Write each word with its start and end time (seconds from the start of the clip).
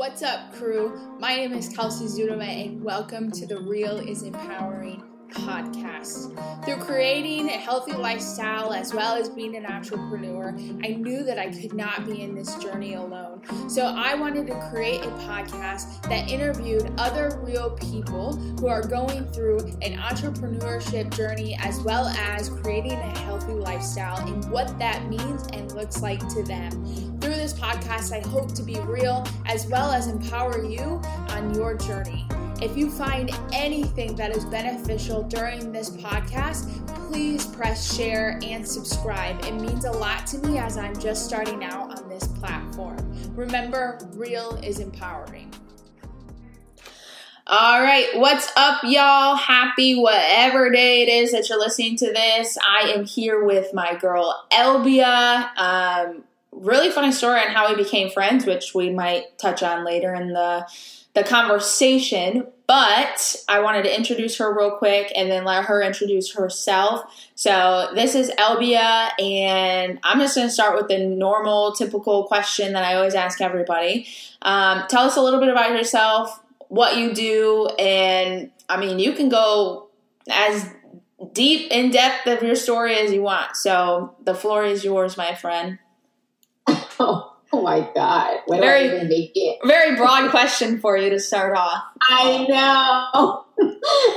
What's 0.00 0.22
up, 0.22 0.54
crew? 0.54 0.98
My 1.18 1.36
name 1.36 1.52
is 1.52 1.68
Kelsey 1.68 2.06
Zudoma, 2.06 2.46
and 2.46 2.82
welcome 2.82 3.30
to 3.32 3.46
the 3.46 3.58
Real 3.60 3.98
is 3.98 4.22
Empowering 4.22 5.02
podcast. 5.30 6.64
Through 6.64 6.78
creating 6.78 7.48
a 7.48 7.58
healthy 7.58 7.92
lifestyle 7.92 8.72
as 8.72 8.94
well 8.94 9.14
as 9.14 9.28
being 9.28 9.56
an 9.56 9.66
entrepreneur, 9.66 10.54
I 10.82 10.94
knew 10.94 11.22
that 11.24 11.38
I 11.38 11.50
could 11.50 11.74
not 11.74 12.06
be 12.06 12.22
in 12.22 12.34
this 12.34 12.54
journey 12.56 12.94
alone. 12.94 13.42
So 13.68 13.84
I 13.84 14.14
wanted 14.14 14.46
to 14.46 14.70
create 14.70 15.02
a 15.02 15.10
podcast 15.10 16.02
that 16.08 16.30
interviewed 16.30 16.90
other 16.98 17.38
real 17.42 17.70
people 17.72 18.36
who 18.58 18.68
are 18.68 18.86
going 18.86 19.26
through 19.26 19.58
an 19.82 19.98
entrepreneurship 19.98 21.14
journey 21.14 21.58
as 21.60 21.78
well 21.80 22.06
as 22.06 22.48
creating 22.48 22.92
a 22.92 23.18
healthy 23.18 23.52
lifestyle 23.52 24.26
and 24.26 24.50
what 24.50 24.78
that 24.78 25.08
means 25.08 25.46
and 25.52 25.70
looks 25.72 26.00
like 26.00 26.26
to 26.30 26.42
them. 26.42 26.70
Through 27.20 27.29
podcast, 27.60 28.12
I 28.12 28.26
hope 28.26 28.54
to 28.54 28.62
be 28.62 28.80
real 28.80 29.26
as 29.44 29.66
well 29.66 29.90
as 29.90 30.06
empower 30.06 30.64
you 30.64 31.00
on 31.28 31.54
your 31.54 31.76
journey. 31.76 32.26
If 32.62 32.76
you 32.76 32.90
find 32.90 33.30
anything 33.52 34.16
that 34.16 34.34
is 34.34 34.44
beneficial 34.46 35.22
during 35.22 35.70
this 35.70 35.90
podcast, 35.90 36.86
please 37.10 37.46
press 37.46 37.94
share 37.94 38.38
and 38.42 38.66
subscribe. 38.66 39.44
It 39.44 39.52
means 39.52 39.84
a 39.84 39.92
lot 39.92 40.26
to 40.28 40.38
me 40.38 40.58
as 40.58 40.76
I'm 40.76 40.98
just 40.98 41.26
starting 41.26 41.62
out 41.62 41.98
on 41.98 42.08
this 42.08 42.26
platform. 42.26 42.98
Remember, 43.34 43.98
real 44.12 44.58
is 44.62 44.78
empowering. 44.78 45.52
All 47.46 47.82
right, 47.82 48.08
what's 48.14 48.50
up, 48.56 48.82
y'all? 48.84 49.34
Happy 49.34 49.96
whatever 49.96 50.70
day 50.70 51.02
it 51.02 51.08
is 51.08 51.32
that 51.32 51.48
you're 51.48 51.58
listening 51.58 51.96
to 51.96 52.06
this. 52.06 52.56
I 52.62 52.92
am 52.94 53.04
here 53.04 53.44
with 53.44 53.74
my 53.74 53.96
girl 53.96 54.46
Elbia. 54.52 55.48
Um, 55.56 56.24
really 56.52 56.90
funny 56.90 57.12
story 57.12 57.40
on 57.40 57.48
how 57.48 57.68
we 57.68 57.82
became 57.82 58.10
friends, 58.10 58.46
which 58.46 58.74
we 58.74 58.90
might 58.90 59.38
touch 59.38 59.62
on 59.62 59.84
later 59.84 60.14
in 60.14 60.32
the 60.32 60.66
the 61.14 61.24
conversation, 61.24 62.46
but 62.68 63.36
I 63.48 63.60
wanted 63.60 63.82
to 63.82 63.96
introduce 63.96 64.38
her 64.38 64.56
real 64.56 64.70
quick 64.70 65.10
and 65.16 65.28
then 65.28 65.44
let 65.44 65.64
her 65.64 65.82
introduce 65.82 66.34
herself. 66.34 67.02
So, 67.34 67.90
this 67.94 68.14
is 68.14 68.30
Elbia, 68.38 69.10
and 69.20 69.98
I'm 70.04 70.20
just 70.20 70.36
going 70.36 70.46
to 70.46 70.52
start 70.52 70.76
with 70.76 70.86
the 70.86 71.04
normal, 71.04 71.72
typical 71.72 72.24
question 72.24 72.74
that 72.74 72.84
I 72.84 72.94
always 72.94 73.14
ask 73.14 73.40
everybody. 73.40 74.06
Um, 74.42 74.84
tell 74.88 75.04
us 75.04 75.16
a 75.16 75.20
little 75.20 75.40
bit 75.40 75.48
about 75.48 75.72
yourself, 75.72 76.40
what 76.68 76.96
you 76.96 77.12
do, 77.12 77.66
and 77.78 78.52
I 78.68 78.78
mean, 78.78 79.00
you 79.00 79.14
can 79.14 79.28
go 79.28 79.88
as 80.30 80.72
deep 81.32 81.72
in 81.72 81.90
depth 81.90 82.28
of 82.28 82.40
your 82.40 82.54
story 82.54 82.94
as 82.94 83.12
you 83.12 83.22
want. 83.22 83.56
So, 83.56 84.14
the 84.22 84.34
floor 84.34 84.64
is 84.64 84.84
yours, 84.84 85.16
my 85.16 85.34
friend. 85.34 85.80
Oh 87.52 87.62
my 87.62 87.80
God. 87.96 88.42
Where 88.46 88.60
very, 88.60 88.84
do 88.84 88.92
I 88.92 88.96
even 88.96 89.08
begin? 89.08 89.54
Very 89.64 89.96
broad 89.96 90.30
question 90.30 90.78
for 90.78 90.96
you 90.96 91.10
to 91.10 91.18
start 91.18 91.56
off. 91.56 91.82
I 92.08 92.46
know. 92.48 93.44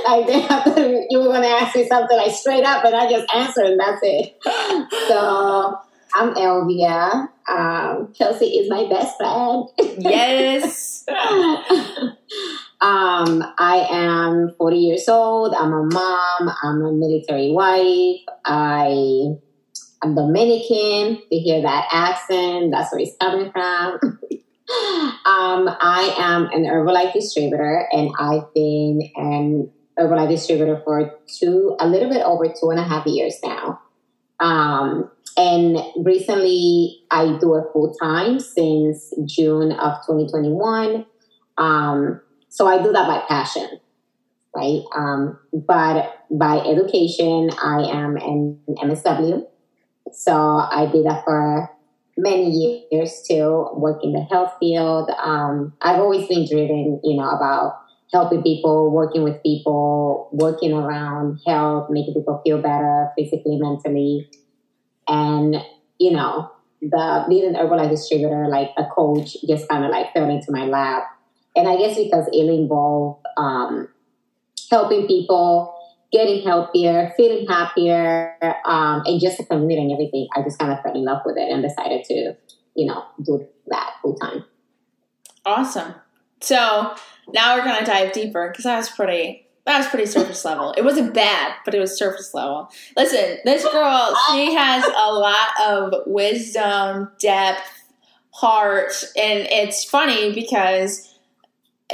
I 0.06 1.06
you 1.10 1.18
were 1.18 1.24
going 1.24 1.42
to 1.42 1.48
ask 1.48 1.74
me 1.74 1.84
something 1.88 2.16
like 2.16 2.30
straight 2.30 2.62
up, 2.62 2.84
and 2.84 2.94
I 2.94 3.10
just 3.10 3.26
answered, 3.34 3.66
and 3.66 3.80
that's 3.80 4.00
it. 4.02 4.36
So 5.08 5.76
I'm 6.14 6.34
Elvia. 6.34 7.28
Um, 7.48 8.12
Kelsey 8.16 8.46
is 8.46 8.70
my 8.70 8.88
best 8.88 9.16
friend. 9.16 9.68
Yes. 9.98 11.04
um, 12.80 13.42
I 13.58 13.86
am 13.90 14.54
40 14.56 14.76
years 14.76 15.08
old. 15.08 15.54
I'm 15.54 15.72
a 15.72 15.82
mom. 15.82 16.52
I'm 16.62 16.82
a 16.82 16.92
military 16.92 17.50
wife. 17.50 18.20
I 18.44 19.34
I'm 20.04 20.14
Dominican. 20.14 21.22
To 21.30 21.38
hear 21.38 21.62
that 21.62 21.88
accent, 21.90 22.72
that's 22.72 22.92
where 22.92 22.98
he's 22.98 23.16
coming 23.18 23.50
from. 23.50 23.94
um, 25.24 25.68
I 25.80 26.14
am 26.18 26.50
an 26.52 26.64
Herbalife 26.64 27.14
distributor, 27.14 27.88
and 27.90 28.10
I've 28.18 28.52
been 28.52 29.10
an 29.16 29.70
Herbalife 29.98 30.28
distributor 30.28 30.82
for 30.84 31.10
two, 31.26 31.74
a 31.80 31.88
little 31.88 32.10
bit 32.10 32.22
over 32.22 32.46
two 32.48 32.68
and 32.68 32.78
a 32.78 32.82
half 32.82 33.06
years 33.06 33.36
now. 33.42 33.80
Um, 34.40 35.10
and 35.38 35.78
recently, 35.96 37.00
I 37.10 37.38
do 37.40 37.54
it 37.54 37.64
full 37.72 37.94
time 37.94 38.40
since 38.40 39.10
June 39.24 39.72
of 39.72 40.04
2021. 40.06 41.06
Um, 41.56 42.20
so 42.50 42.66
I 42.66 42.82
do 42.82 42.92
that 42.92 43.08
by 43.08 43.24
passion, 43.26 43.80
right? 44.54 44.82
Um, 44.94 45.38
but 45.50 46.26
by 46.30 46.58
education, 46.58 47.50
I 47.62 47.84
am 47.90 48.16
an 48.18 48.58
MSW. 48.68 49.46
So 50.12 50.32
I 50.32 50.88
did 50.92 51.06
that 51.06 51.24
for 51.24 51.70
many 52.16 52.86
years 52.90 53.22
too, 53.28 53.68
work 53.74 54.00
in 54.02 54.12
the 54.12 54.22
health 54.22 54.52
field. 54.60 55.10
Um, 55.22 55.72
I've 55.80 55.98
always 55.98 56.28
been 56.28 56.46
driven, 56.48 57.00
you 57.02 57.16
know, 57.16 57.28
about 57.28 57.80
helping 58.12 58.42
people, 58.42 58.90
working 58.90 59.24
with 59.24 59.42
people, 59.42 60.28
working 60.32 60.72
around 60.72 61.40
health, 61.46 61.88
making 61.90 62.14
people 62.14 62.40
feel 62.44 62.62
better 62.62 63.10
physically, 63.18 63.58
mentally. 63.58 64.28
And, 65.08 65.56
you 65.98 66.12
know, 66.12 66.50
the 66.80 67.24
being 67.28 67.46
an 67.46 67.54
Herbalife 67.54 67.90
distributor, 67.90 68.46
like 68.48 68.70
a 68.76 68.84
coach, 68.84 69.36
just 69.46 69.68
kind 69.68 69.84
of 69.84 69.90
like 69.90 70.12
fell 70.12 70.30
into 70.30 70.52
my 70.52 70.66
lap. 70.66 71.04
And 71.56 71.68
I 71.68 71.76
guess 71.76 71.96
because 71.96 72.28
it 72.32 72.48
involved 72.48 73.24
um, 73.36 73.88
helping 74.70 75.06
people 75.06 75.73
getting 76.14 76.44
healthier, 76.44 77.12
feeling 77.16 77.46
happier, 77.46 78.36
um, 78.64 79.02
and 79.04 79.20
just 79.20 79.36
the 79.36 79.44
community 79.44 79.82
and 79.82 79.92
everything. 79.92 80.28
I 80.36 80.42
just 80.42 80.58
kind 80.58 80.72
of 80.72 80.80
fell 80.82 80.94
in 80.94 81.04
love 81.04 81.22
with 81.26 81.36
it 81.36 81.50
and 81.50 81.62
decided 81.62 82.04
to, 82.04 82.36
you 82.76 82.86
know, 82.86 83.04
do 83.22 83.44
that 83.66 83.94
full 84.00 84.14
time. 84.14 84.44
Awesome. 85.44 85.94
So 86.40 86.94
now 87.32 87.56
we're 87.56 87.64
gonna 87.64 87.84
dive 87.84 88.12
deeper 88.12 88.48
because 88.48 88.64
that 88.64 88.76
was 88.76 88.88
pretty. 88.90 89.40
That 89.66 89.78
was 89.78 89.86
pretty 89.86 90.04
surface 90.04 90.44
level. 90.44 90.74
It 90.76 90.84
wasn't 90.84 91.14
bad, 91.14 91.54
but 91.64 91.74
it 91.74 91.80
was 91.80 91.96
surface 91.96 92.34
level. 92.34 92.70
Listen, 92.98 93.38
this 93.46 93.64
girl, 93.64 94.14
she 94.30 94.54
has 94.54 94.84
a 94.84 95.10
lot 95.10 95.48
of 95.66 95.94
wisdom, 96.06 97.10
depth, 97.18 97.66
heart, 98.30 98.92
and 99.16 99.48
it's 99.50 99.82
funny 99.82 100.34
because 100.34 101.13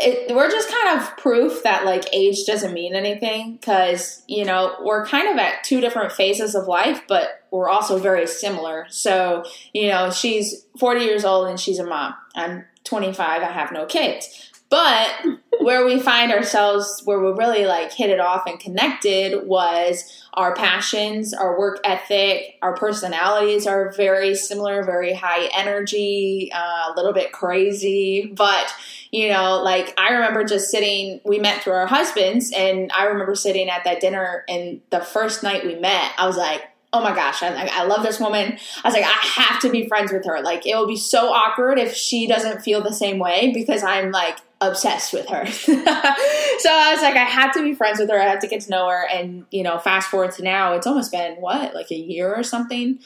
it, 0.01 0.35
we're 0.35 0.51
just 0.51 0.71
kind 0.71 1.01
of 1.01 1.17
proof 1.17 1.63
that 1.63 1.85
like 1.85 2.05
age 2.13 2.45
doesn't 2.47 2.73
mean 2.73 2.95
anything 2.95 3.53
because 3.53 4.23
you 4.27 4.45
know 4.45 4.77
we're 4.83 5.07
kind 5.07 5.29
of 5.29 5.37
at 5.39 5.63
two 5.65 5.81
different 5.81 6.13
phases 6.13 6.55
of 6.55 6.67
life 6.67 7.03
but 7.09 7.45
we're 7.51 7.69
also 7.69 7.99
very 7.99 8.27
similar. 8.27 8.87
So 8.91 9.45
you 9.73 9.89
know 9.89 10.11
she's 10.11 10.67
40 10.79 11.05
years 11.05 11.25
old 11.25 11.49
and 11.49 11.59
she's 11.59 11.79
a 11.79 11.87
mom. 11.87 12.15
I'm 12.35 12.65
25 12.85 13.43
i 13.43 13.45
have 13.45 13.73
no 13.73 13.85
kids 13.85 14.50
but 14.71 15.13
where 15.61 15.85
we 15.85 16.01
find 16.01 16.33
ourselves, 16.33 17.03
where 17.05 17.21
we 17.21 17.33
really 17.33 17.67
like 17.67 17.93
hit 17.93 18.09
it 18.09 18.21
off 18.21 18.45
and 18.47 18.59
connected 18.59 19.47
was 19.47 20.27
our 20.35 20.55
passions, 20.55 21.35
our 21.35 21.59
work 21.59 21.81
ethic, 21.85 22.57
our 22.63 22.75
personalities 22.75 23.67
are 23.67 23.93
very 23.93 24.35
similar, 24.35 24.83
very 24.83 25.13
high 25.13 25.51
energy, 25.55 26.51
uh, 26.55 26.91
a 26.91 26.93
little 26.97 27.13
bit 27.13 27.33
crazy. 27.33 28.33
But, 28.35 28.73
you 29.11 29.29
know, 29.29 29.61
like 29.63 29.93
I 29.99 30.13
remember 30.13 30.45
just 30.45 30.71
sitting, 30.71 31.21
we 31.25 31.39
met 31.39 31.63
through 31.63 31.75
our 31.75 31.87
husbands, 31.87 32.53
and 32.57 32.91
I 32.93 33.05
remember 33.05 33.35
sitting 33.35 33.69
at 33.69 33.85
that 33.85 34.01
dinner, 34.01 34.45
and 34.49 34.81
the 34.91 35.01
first 35.01 35.43
night 35.43 35.67
we 35.67 35.75
met, 35.75 36.13
I 36.17 36.27
was 36.27 36.37
like, 36.37 36.63
oh 36.93 37.03
my 37.03 37.15
gosh, 37.15 37.43
I, 37.43 37.69
I 37.71 37.85
love 37.85 38.03
this 38.03 38.19
woman. 38.19 38.59
I 38.85 38.89
was 38.89 38.95
like, 38.95 39.05
I 39.05 39.43
have 39.43 39.61
to 39.61 39.71
be 39.71 39.87
friends 39.87 40.11
with 40.11 40.25
her. 40.27 40.41
Like, 40.43 40.67
it 40.67 40.75
will 40.75 40.89
be 40.89 40.97
so 40.97 41.33
awkward 41.33 41.79
if 41.79 41.95
she 41.95 42.27
doesn't 42.27 42.63
feel 42.63 42.83
the 42.83 42.93
same 42.93 43.19
way 43.19 43.53
because 43.53 43.85
I'm 43.85 44.11
like 44.11 44.39
obsessed 44.61 45.13
with 45.13 45.29
her. 45.29 45.47
so 45.51 45.75
I 45.75 46.93
was 46.93 47.03
like, 47.03 47.17
I 47.17 47.25
have 47.25 47.53
to 47.55 47.63
be 47.63 47.75
friends 47.75 47.99
with 47.99 48.11
her. 48.11 48.21
I 48.21 48.29
have 48.29 48.41
to 48.41 48.47
get 48.47 48.63
to 48.63 48.71
know 48.71 48.89
her. 48.89 49.07
And, 49.09 49.47
you 49.51 49.63
know, 49.63 49.79
fast 49.79 50.09
forward 50.11 50.33
to 50.33 50.43
now, 50.43 50.75
it's 50.75 50.87
almost 50.87 51.13
been 51.13 51.37
what, 51.37 51.75
like 51.75 51.91
a 51.91 51.97
year 51.97 52.35
or 52.35 52.43
something? 52.43 52.99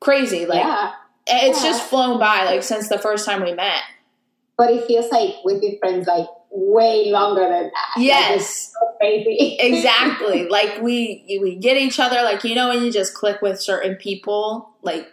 Crazy. 0.00 0.46
Like, 0.46 0.60
yeah. 0.64 0.92
it's 1.26 1.62
yeah. 1.62 1.70
just 1.70 1.88
flown 1.88 2.18
by, 2.18 2.44
like, 2.44 2.62
since 2.62 2.88
the 2.88 2.98
first 2.98 3.26
time 3.26 3.42
we 3.42 3.52
met. 3.52 3.82
But 4.56 4.72
it 4.72 4.86
feels 4.86 5.10
like 5.12 5.36
we've 5.44 5.60
been 5.60 5.78
friends, 5.78 6.06
like, 6.06 6.26
way 6.50 7.10
longer 7.10 7.42
than 7.42 7.64
that. 7.64 8.02
Yes. 8.02 8.74
Like, 9.00 9.24
so 9.24 9.30
exactly. 9.36 10.48
Like, 10.48 10.80
we, 10.80 11.38
we 11.40 11.56
get 11.56 11.76
each 11.76 12.00
other, 12.00 12.22
like, 12.22 12.44
you 12.44 12.54
know, 12.54 12.68
when 12.68 12.82
you 12.82 12.90
just 12.90 13.14
click 13.14 13.42
with 13.42 13.60
certain 13.60 13.96
people, 13.96 14.70
like, 14.82 15.06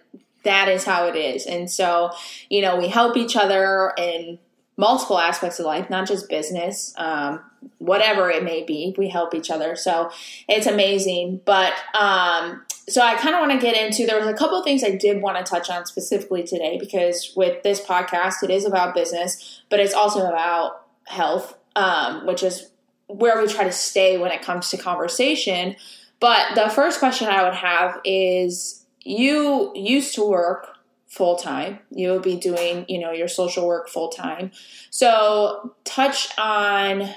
that 0.44 0.70
is 0.70 0.86
how 0.86 1.08
it 1.08 1.16
is. 1.16 1.46
And 1.46 1.70
so, 1.70 2.12
you 2.50 2.62
know, 2.62 2.78
we 2.78 2.88
help 2.88 3.18
each 3.18 3.36
other 3.36 3.92
and 3.98 4.40
multiple 4.78 5.18
aspects 5.18 5.60
of 5.60 5.66
life, 5.66 5.90
not 5.90 6.08
just 6.08 6.30
business, 6.30 6.94
um, 6.98 7.40
whatever 7.78 8.30
it 8.30 8.44
may 8.44 8.64
be. 8.64 8.94
We 8.98 9.10
help 9.10 9.34
each 9.34 9.50
other. 9.50 9.76
So 9.76 10.12
it's 10.50 10.68
amazing. 10.68 11.42
But 11.46 11.74
um, 11.94 12.66
so 12.88 13.02
I 13.02 13.16
kind 13.16 13.36
of 13.36 13.40
want 13.40 13.54
to 13.54 13.58
get 13.60 13.76
into 13.76 14.06
there 14.06 14.20
was 14.20 14.28
a 14.28 14.34
couple 14.34 14.58
of 14.58 14.66
things 14.66 14.84
I 14.84 14.92
did 14.92 15.22
want 15.22 15.38
to 15.38 15.50
touch 15.50 15.70
on 15.70 15.86
specifically 15.86 16.44
today 16.44 16.78
because 16.80 17.34
with 17.36 17.64
this 17.64 17.82
podcast, 17.82 18.44
it 18.44 18.50
is 18.50 18.66
about 18.66 18.94
business, 18.94 19.62
but 19.70 19.80
it's 19.80 19.94
also 19.94 20.26
about 20.28 20.86
health, 21.06 21.58
um, 21.76 22.26
which 22.26 22.44
is 22.44 22.70
where 23.08 23.42
we 23.42 23.48
try 23.48 23.64
to 23.64 23.72
stay 23.72 24.18
when 24.18 24.32
it 24.32 24.42
comes 24.42 24.70
to 24.70 24.78
conversation. 24.78 25.76
But 26.20 26.56
the 26.56 26.70
first 26.70 27.00
question 27.00 27.28
I 27.28 27.44
would 27.44 27.54
have 27.54 28.00
is 28.04 28.86
you 29.04 29.72
used 29.76 30.16
to 30.16 30.28
work 30.28 30.75
full 31.16 31.38
time. 31.38 31.80
You 31.92 32.10
will 32.10 32.20
be 32.20 32.36
doing, 32.36 32.86
you 32.90 33.00
know, 33.00 33.12
your 33.12 33.30
social 33.30 33.66
work 33.66 33.88
full 33.88 34.10
time. 34.10 34.52
So 34.90 35.76
touch 35.86 36.28
on 36.38 37.10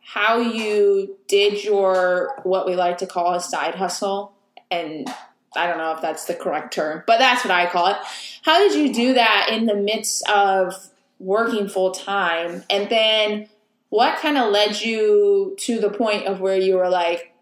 how 0.00 0.38
you 0.38 1.18
did 1.28 1.62
your 1.62 2.40
what 2.44 2.66
we 2.66 2.74
like 2.74 2.98
to 2.98 3.06
call 3.06 3.34
a 3.34 3.40
side 3.40 3.74
hustle 3.74 4.32
and 4.70 5.08
I 5.56 5.66
don't 5.66 5.78
know 5.78 5.92
if 5.92 6.00
that's 6.00 6.24
the 6.24 6.34
correct 6.34 6.74
term, 6.74 7.04
but 7.06 7.18
that's 7.18 7.44
what 7.44 7.52
I 7.52 7.66
call 7.66 7.88
it. 7.88 7.96
How 8.42 8.58
did 8.58 8.74
you 8.74 8.92
do 8.92 9.14
that 9.14 9.50
in 9.52 9.66
the 9.66 9.74
midst 9.74 10.28
of 10.28 10.74
working 11.18 11.68
full 11.68 11.92
time? 11.92 12.64
And 12.70 12.88
then 12.88 13.48
what 13.90 14.18
kind 14.18 14.36
of 14.36 14.50
led 14.50 14.80
you 14.80 15.54
to 15.58 15.78
the 15.78 15.90
point 15.90 16.26
of 16.26 16.40
where 16.40 16.56
you 16.56 16.76
were 16.76 16.88
like, 16.88 17.33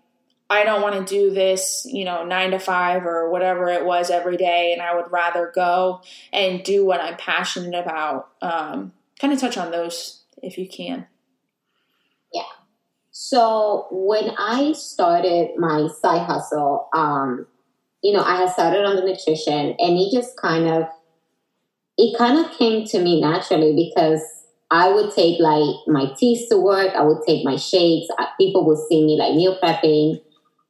I 0.52 0.64
don't 0.64 0.82
want 0.82 0.94
to 1.06 1.14
do 1.14 1.32
this, 1.32 1.86
you 1.90 2.04
know, 2.04 2.24
nine 2.24 2.50
to 2.50 2.58
five 2.58 3.06
or 3.06 3.30
whatever 3.30 3.68
it 3.68 3.86
was 3.86 4.10
every 4.10 4.36
day, 4.36 4.72
and 4.72 4.82
I 4.82 4.94
would 4.94 5.10
rather 5.10 5.50
go 5.54 6.02
and 6.32 6.62
do 6.62 6.84
what 6.84 7.00
I'm 7.00 7.16
passionate 7.16 7.74
about. 7.74 8.28
Um, 8.42 8.92
kind 9.18 9.32
of 9.32 9.40
touch 9.40 9.56
on 9.56 9.70
those 9.70 10.22
if 10.42 10.58
you 10.58 10.68
can. 10.68 11.06
Yeah. 12.34 12.42
So 13.10 13.86
when 13.90 14.30
I 14.38 14.72
started 14.72 15.52
my 15.56 15.88
side 16.00 16.26
hustle, 16.26 16.88
um, 16.94 17.46
you 18.02 18.12
know, 18.12 18.22
I 18.22 18.36
had 18.36 18.50
started 18.50 18.84
on 18.84 18.96
the 18.96 19.02
nutrition, 19.02 19.74
and 19.78 19.98
it 19.98 20.12
just 20.12 20.36
kind 20.36 20.68
of, 20.68 20.84
it 21.96 22.18
kind 22.18 22.44
of 22.44 22.50
came 22.58 22.84
to 22.88 23.00
me 23.00 23.22
naturally 23.22 23.74
because 23.74 24.22
I 24.70 24.92
would 24.92 25.14
take 25.14 25.38
like 25.38 25.76
my 25.86 26.12
teas 26.18 26.48
to 26.48 26.58
work. 26.58 26.94
I 26.94 27.02
would 27.02 27.22
take 27.26 27.44
my 27.44 27.56
shakes. 27.56 28.08
People 28.38 28.66
would 28.66 28.78
see 28.88 29.04
me 29.04 29.16
like 29.18 29.34
meal 29.34 29.56
prepping. 29.62 30.20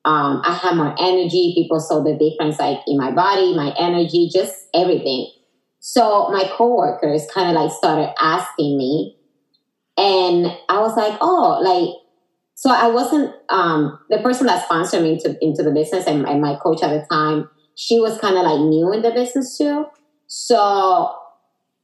Um, 0.04 0.42
I 0.44 0.54
had 0.54 0.76
more 0.76 0.94
energy. 0.98 1.52
People 1.56 1.78
saw 1.80 2.02
the 2.02 2.14
difference 2.14 2.58
like 2.58 2.78
in 2.86 2.96
my 2.96 3.12
body, 3.12 3.54
my 3.54 3.72
energy, 3.78 4.28
just 4.32 4.66
everything. 4.74 5.30
So 5.78 6.28
my 6.30 6.50
coworkers 6.52 7.26
kind 7.32 7.48
of 7.48 7.60
like 7.60 7.72
started 7.72 8.12
asking 8.20 8.78
me, 8.78 9.16
and 9.96 10.46
I 10.68 10.80
was 10.80 10.96
like, 10.96 11.18
oh, 11.20 11.60
like, 11.62 11.94
so 12.54 12.70
I 12.70 12.88
wasn't 12.88 13.34
um, 13.48 13.98
the 14.08 14.18
person 14.18 14.46
that 14.46 14.64
sponsored 14.64 15.02
me 15.02 15.18
to, 15.20 15.36
into 15.40 15.62
the 15.62 15.72
business, 15.72 16.06
and, 16.06 16.26
and 16.26 16.40
my 16.40 16.56
coach 16.56 16.82
at 16.82 16.90
the 16.90 17.06
time. 17.10 17.48
She 17.74 18.00
was 18.00 18.18
kind 18.18 18.36
of 18.36 18.44
like 18.44 18.60
new 18.60 18.92
in 18.92 19.02
the 19.02 19.10
business 19.10 19.56
too. 19.56 19.86
So 20.26 21.14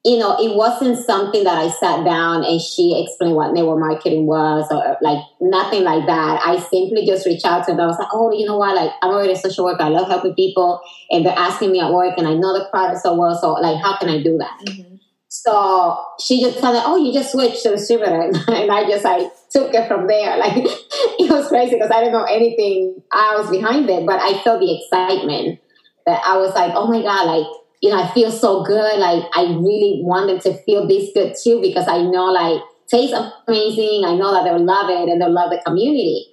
you 0.04 0.16
know, 0.16 0.36
it 0.38 0.54
wasn't 0.54 0.96
something 1.04 1.42
that 1.44 1.58
I 1.58 1.70
sat 1.70 2.04
down 2.04 2.44
and 2.44 2.60
she 2.60 3.02
explained 3.02 3.34
what 3.34 3.52
network 3.52 3.80
marketing 3.80 4.26
was 4.26 4.68
or 4.70 4.96
like 5.02 5.22
nothing 5.40 5.82
like 5.82 6.06
that. 6.06 6.40
I 6.46 6.60
simply 6.60 7.04
just 7.04 7.26
reached 7.26 7.44
out 7.44 7.66
to 7.66 7.72
them. 7.72 7.80
I 7.80 7.86
was 7.86 7.98
like, 7.98 8.08
oh, 8.12 8.32
you 8.32 8.46
know 8.46 8.56
what? 8.56 8.76
Like, 8.76 8.92
I'm 9.02 9.10
already 9.10 9.32
a 9.32 9.36
social 9.36 9.64
worker. 9.64 9.82
I 9.82 9.88
love 9.88 10.08
helping 10.08 10.34
people 10.34 10.80
and 11.10 11.26
they're 11.26 11.36
asking 11.36 11.72
me 11.72 11.80
at 11.80 11.92
work 11.92 12.14
and 12.16 12.28
I 12.28 12.34
know 12.34 12.56
the 12.56 12.68
product 12.70 13.02
so 13.02 13.14
well. 13.16 13.36
So, 13.38 13.54
like, 13.54 13.82
how 13.82 13.98
can 13.98 14.08
I 14.08 14.22
do 14.22 14.38
that? 14.38 14.60
Mm-hmm. 14.66 14.94
So 15.26 16.02
she 16.24 16.40
just 16.40 16.60
told 16.60 16.74
me, 16.74 16.80
oh, 16.84 16.96
you 16.96 17.12
just 17.12 17.32
switched 17.32 17.62
to 17.64 17.70
the 17.70 17.76
distributor. 17.76 18.30
And 18.48 18.70
I 18.70 18.88
just 18.88 19.04
like 19.04 19.30
took 19.50 19.74
it 19.74 19.88
from 19.88 20.06
there. 20.06 20.36
Like, 20.38 20.56
it 20.56 21.30
was 21.30 21.48
crazy 21.48 21.74
because 21.74 21.90
I 21.90 22.00
didn't 22.00 22.12
know 22.12 22.24
anything 22.24 23.02
I 23.12 23.36
was 23.36 23.50
behind 23.50 23.90
it, 23.90 24.06
but 24.06 24.20
I 24.20 24.40
felt 24.44 24.60
the 24.60 24.78
excitement 24.78 25.58
that 26.06 26.22
I 26.24 26.38
was 26.38 26.54
like, 26.54 26.72
oh 26.74 26.86
my 26.86 27.02
God, 27.02 27.26
like, 27.26 27.46
you 27.80 27.90
know, 27.90 28.02
I 28.02 28.12
feel 28.12 28.30
so 28.30 28.64
good. 28.64 28.98
Like 28.98 29.24
I 29.34 29.44
really 29.44 30.00
want 30.02 30.28
them 30.28 30.40
to 30.40 30.62
feel 30.62 30.86
this 30.86 31.10
good 31.14 31.34
too 31.40 31.60
because 31.60 31.86
I 31.88 32.02
know 32.02 32.26
like 32.26 32.60
tastes 32.88 33.16
amazing. 33.46 34.04
I 34.04 34.16
know 34.16 34.32
that 34.32 34.44
they'll 34.44 34.64
love 34.64 34.90
it 34.90 35.08
and 35.08 35.20
they'll 35.20 35.32
love 35.32 35.50
the 35.50 35.62
community. 35.64 36.26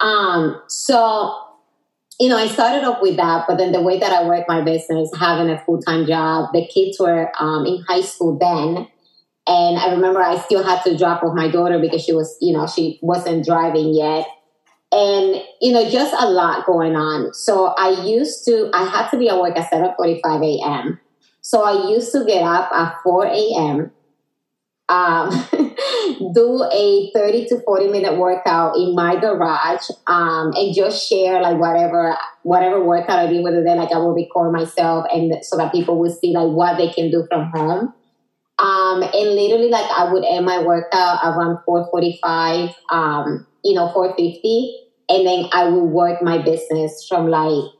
Um, 0.00 0.60
so 0.68 1.42
you 2.18 2.30
know, 2.30 2.38
I 2.38 2.48
started 2.48 2.82
off 2.84 3.02
with 3.02 3.16
that, 3.16 3.44
but 3.46 3.58
then 3.58 3.72
the 3.72 3.82
way 3.82 3.98
that 3.98 4.10
I 4.10 4.26
work 4.26 4.46
my 4.48 4.62
business, 4.62 5.10
having 5.18 5.50
a 5.50 5.62
full 5.64 5.82
time 5.82 6.06
job, 6.06 6.50
the 6.52 6.66
kids 6.66 6.98
were 6.98 7.30
um, 7.38 7.66
in 7.66 7.84
high 7.86 8.00
school 8.00 8.38
then. 8.38 8.88
And 9.48 9.78
I 9.78 9.92
remember 9.92 10.20
I 10.20 10.38
still 10.38 10.64
had 10.64 10.82
to 10.84 10.96
drop 10.96 11.22
off 11.22 11.34
my 11.36 11.48
daughter 11.48 11.78
because 11.78 12.02
she 12.02 12.12
was, 12.12 12.36
you 12.40 12.52
know, 12.52 12.66
she 12.66 12.98
wasn't 13.02 13.44
driving 13.44 13.94
yet 13.94 14.26
and 14.92 15.42
you 15.60 15.72
know 15.72 15.88
just 15.90 16.14
a 16.18 16.28
lot 16.28 16.66
going 16.66 16.96
on. 16.96 17.32
So 17.34 17.74
i 17.78 17.90
used 18.04 18.44
to 18.46 18.70
i 18.74 18.84
had 18.84 19.10
to 19.10 19.18
be 19.18 19.28
at 19.28 19.38
work 19.38 19.56
at 19.56 19.70
7.45 19.70 20.60
a.m 20.60 21.00
so 21.40 21.62
i 21.62 21.90
used 21.90 22.12
to 22.12 22.24
get 22.24 22.42
up 22.42 22.70
at 22.72 22.96
4 23.02 23.26
a.m 23.26 23.92
um, 24.88 25.30
do 26.34 26.62
a 26.72 27.10
30 27.12 27.46
to 27.46 27.60
40 27.64 27.88
minute 27.88 28.16
workout 28.18 28.76
in 28.76 28.94
my 28.94 29.16
garage 29.16 29.90
um, 30.06 30.52
and 30.54 30.74
just 30.74 31.08
share 31.08 31.40
like 31.42 31.58
whatever 31.58 32.16
whatever 32.42 32.82
workout 32.82 33.18
i 33.18 33.26
did 33.26 33.42
with 33.42 33.54
it 33.54 33.64
like 33.64 33.92
i 33.92 33.98
will 33.98 34.14
record 34.14 34.52
myself 34.52 35.04
and 35.12 35.44
so 35.44 35.56
that 35.56 35.72
people 35.72 35.98
will 35.98 36.10
see 36.10 36.32
like 36.32 36.48
what 36.48 36.76
they 36.78 36.88
can 36.90 37.10
do 37.10 37.26
from 37.28 37.50
home. 37.50 37.92
Um, 38.58 39.02
and 39.02 39.34
literally 39.34 39.68
like 39.68 39.90
i 39.90 40.10
would 40.10 40.24
end 40.24 40.46
my 40.46 40.62
workout 40.62 41.18
around 41.24 41.58
4.45 41.68 42.74
um, 42.90 43.46
you 43.66 43.74
know, 43.74 43.90
450. 43.92 44.78
And 45.08 45.26
then 45.26 45.46
I 45.52 45.64
will 45.64 45.86
work 45.86 46.22
my 46.22 46.38
business 46.38 47.04
from 47.08 47.28
like 47.28 47.70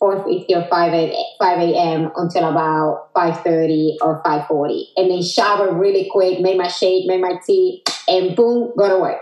4.50 0.00 0.44
or 0.50 0.68
5 0.68 0.92
a, 0.94 1.24
5 1.38 1.58
a.m. 1.58 2.10
until 2.16 2.48
about 2.48 3.10
5.30 3.14 3.96
or 4.02 4.22
5.40. 4.22 4.84
And 4.96 5.10
then 5.10 5.22
shower 5.22 5.74
really 5.74 6.08
quick, 6.10 6.40
make 6.40 6.56
my 6.56 6.68
shake, 6.68 7.06
make 7.06 7.20
my 7.20 7.38
tea, 7.46 7.82
and 8.08 8.36
boom, 8.36 8.72
go 8.78 8.88
to 8.88 8.98
work. 8.98 9.20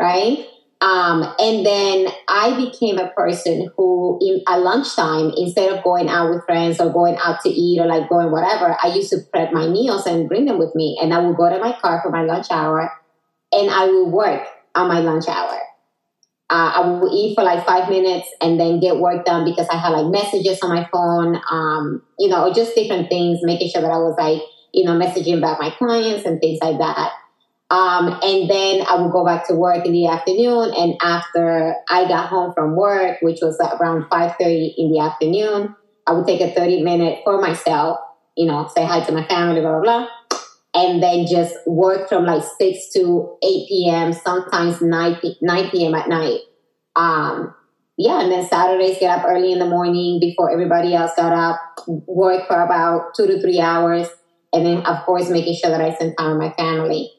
Right? 0.00 0.46
Um, 0.80 1.34
and 1.40 1.66
then 1.66 2.06
I 2.28 2.54
became 2.56 2.98
a 2.98 3.10
person 3.10 3.68
who, 3.76 4.18
in 4.20 4.42
at 4.46 4.60
lunchtime, 4.60 5.32
instead 5.36 5.72
of 5.72 5.82
going 5.82 6.08
out 6.08 6.30
with 6.30 6.44
friends 6.44 6.80
or 6.80 6.92
going 6.92 7.16
out 7.18 7.40
to 7.42 7.48
eat 7.48 7.80
or 7.80 7.86
like 7.86 8.08
going 8.08 8.30
whatever, 8.30 8.76
I 8.80 8.94
used 8.94 9.10
to 9.10 9.18
prep 9.32 9.52
my 9.52 9.66
meals 9.66 10.06
and 10.06 10.28
bring 10.28 10.44
them 10.46 10.58
with 10.58 10.76
me. 10.76 10.96
And 11.02 11.12
I 11.12 11.18
would 11.18 11.36
go 11.36 11.50
to 11.50 11.58
my 11.58 11.76
car 11.80 12.00
for 12.00 12.10
my 12.10 12.22
lunch 12.22 12.46
hour, 12.52 12.92
and 13.50 13.70
I 13.70 13.86
will 13.86 14.08
work 14.08 14.46
on 14.78 14.88
my 14.88 15.00
lunch 15.00 15.28
hour. 15.28 15.58
Uh, 16.50 16.72
I 16.76 16.88
will 16.88 17.10
eat 17.12 17.34
for 17.34 17.44
like 17.44 17.66
five 17.66 17.90
minutes 17.90 18.28
and 18.40 18.58
then 18.58 18.80
get 18.80 18.96
work 18.96 19.26
done 19.26 19.44
because 19.44 19.68
I 19.68 19.76
had 19.76 19.90
like 19.90 20.06
messages 20.06 20.58
on 20.62 20.70
my 20.70 20.88
phone, 20.90 21.38
um, 21.50 22.02
you 22.18 22.28
know, 22.28 22.52
just 22.54 22.74
different 22.74 23.10
things, 23.10 23.40
making 23.42 23.70
sure 23.70 23.82
that 23.82 23.90
I 23.90 23.98
was 23.98 24.16
like, 24.18 24.40
you 24.72 24.84
know, 24.84 24.98
messaging 24.98 25.42
back 25.42 25.60
my 25.60 25.70
clients 25.70 26.24
and 26.24 26.40
things 26.40 26.58
like 26.62 26.78
that. 26.78 27.12
Um, 27.70 28.18
and 28.22 28.48
then 28.48 28.86
I 28.88 28.98
would 28.98 29.12
go 29.12 29.26
back 29.26 29.46
to 29.48 29.54
work 29.54 29.84
in 29.84 29.92
the 29.92 30.06
afternoon. 30.06 30.72
And 30.74 30.94
after 31.02 31.74
I 31.90 32.08
got 32.08 32.28
home 32.30 32.54
from 32.54 32.76
work, 32.76 33.18
which 33.20 33.40
was 33.42 33.60
around 33.60 34.04
5.30 34.04 34.72
in 34.78 34.90
the 34.90 35.00
afternoon, 35.00 35.76
I 36.06 36.12
would 36.12 36.26
take 36.26 36.40
a 36.40 36.54
30 36.54 36.82
minute 36.82 37.20
for 37.24 37.38
myself, 37.42 37.98
you 38.38 38.46
know, 38.46 38.70
say 38.74 38.86
hi 38.86 39.04
to 39.04 39.12
my 39.12 39.26
family, 39.26 39.60
blah, 39.60 39.80
blah, 39.80 39.82
blah 39.82 40.08
and 40.78 41.02
then 41.02 41.26
just 41.26 41.56
work 41.66 42.08
from 42.08 42.24
like 42.24 42.42
6 42.58 42.92
to 42.92 43.36
8 43.42 43.68
p.m., 43.68 44.12
sometimes 44.12 44.80
9, 44.80 45.20
9 45.42 45.70
p.m. 45.70 45.94
at 45.96 46.08
night. 46.08 46.40
Um, 46.94 47.52
yeah, 47.96 48.22
and 48.22 48.30
then 48.30 48.46
Saturdays 48.46 48.98
get 49.00 49.18
up 49.18 49.26
early 49.26 49.52
in 49.52 49.58
the 49.58 49.66
morning 49.66 50.20
before 50.20 50.52
everybody 50.52 50.94
else 50.94 51.10
got 51.16 51.32
up, 51.32 51.60
work 52.06 52.46
for 52.46 52.62
about 52.62 53.14
two 53.16 53.26
to 53.26 53.40
three 53.40 53.58
hours, 53.58 54.06
and 54.52 54.64
then, 54.64 54.86
of 54.86 55.04
course, 55.04 55.28
making 55.28 55.56
sure 55.56 55.70
that 55.70 55.80
I 55.80 55.94
spend 55.94 56.16
time 56.16 56.38
with 56.38 56.38
my 56.38 56.52
family. 56.52 57.10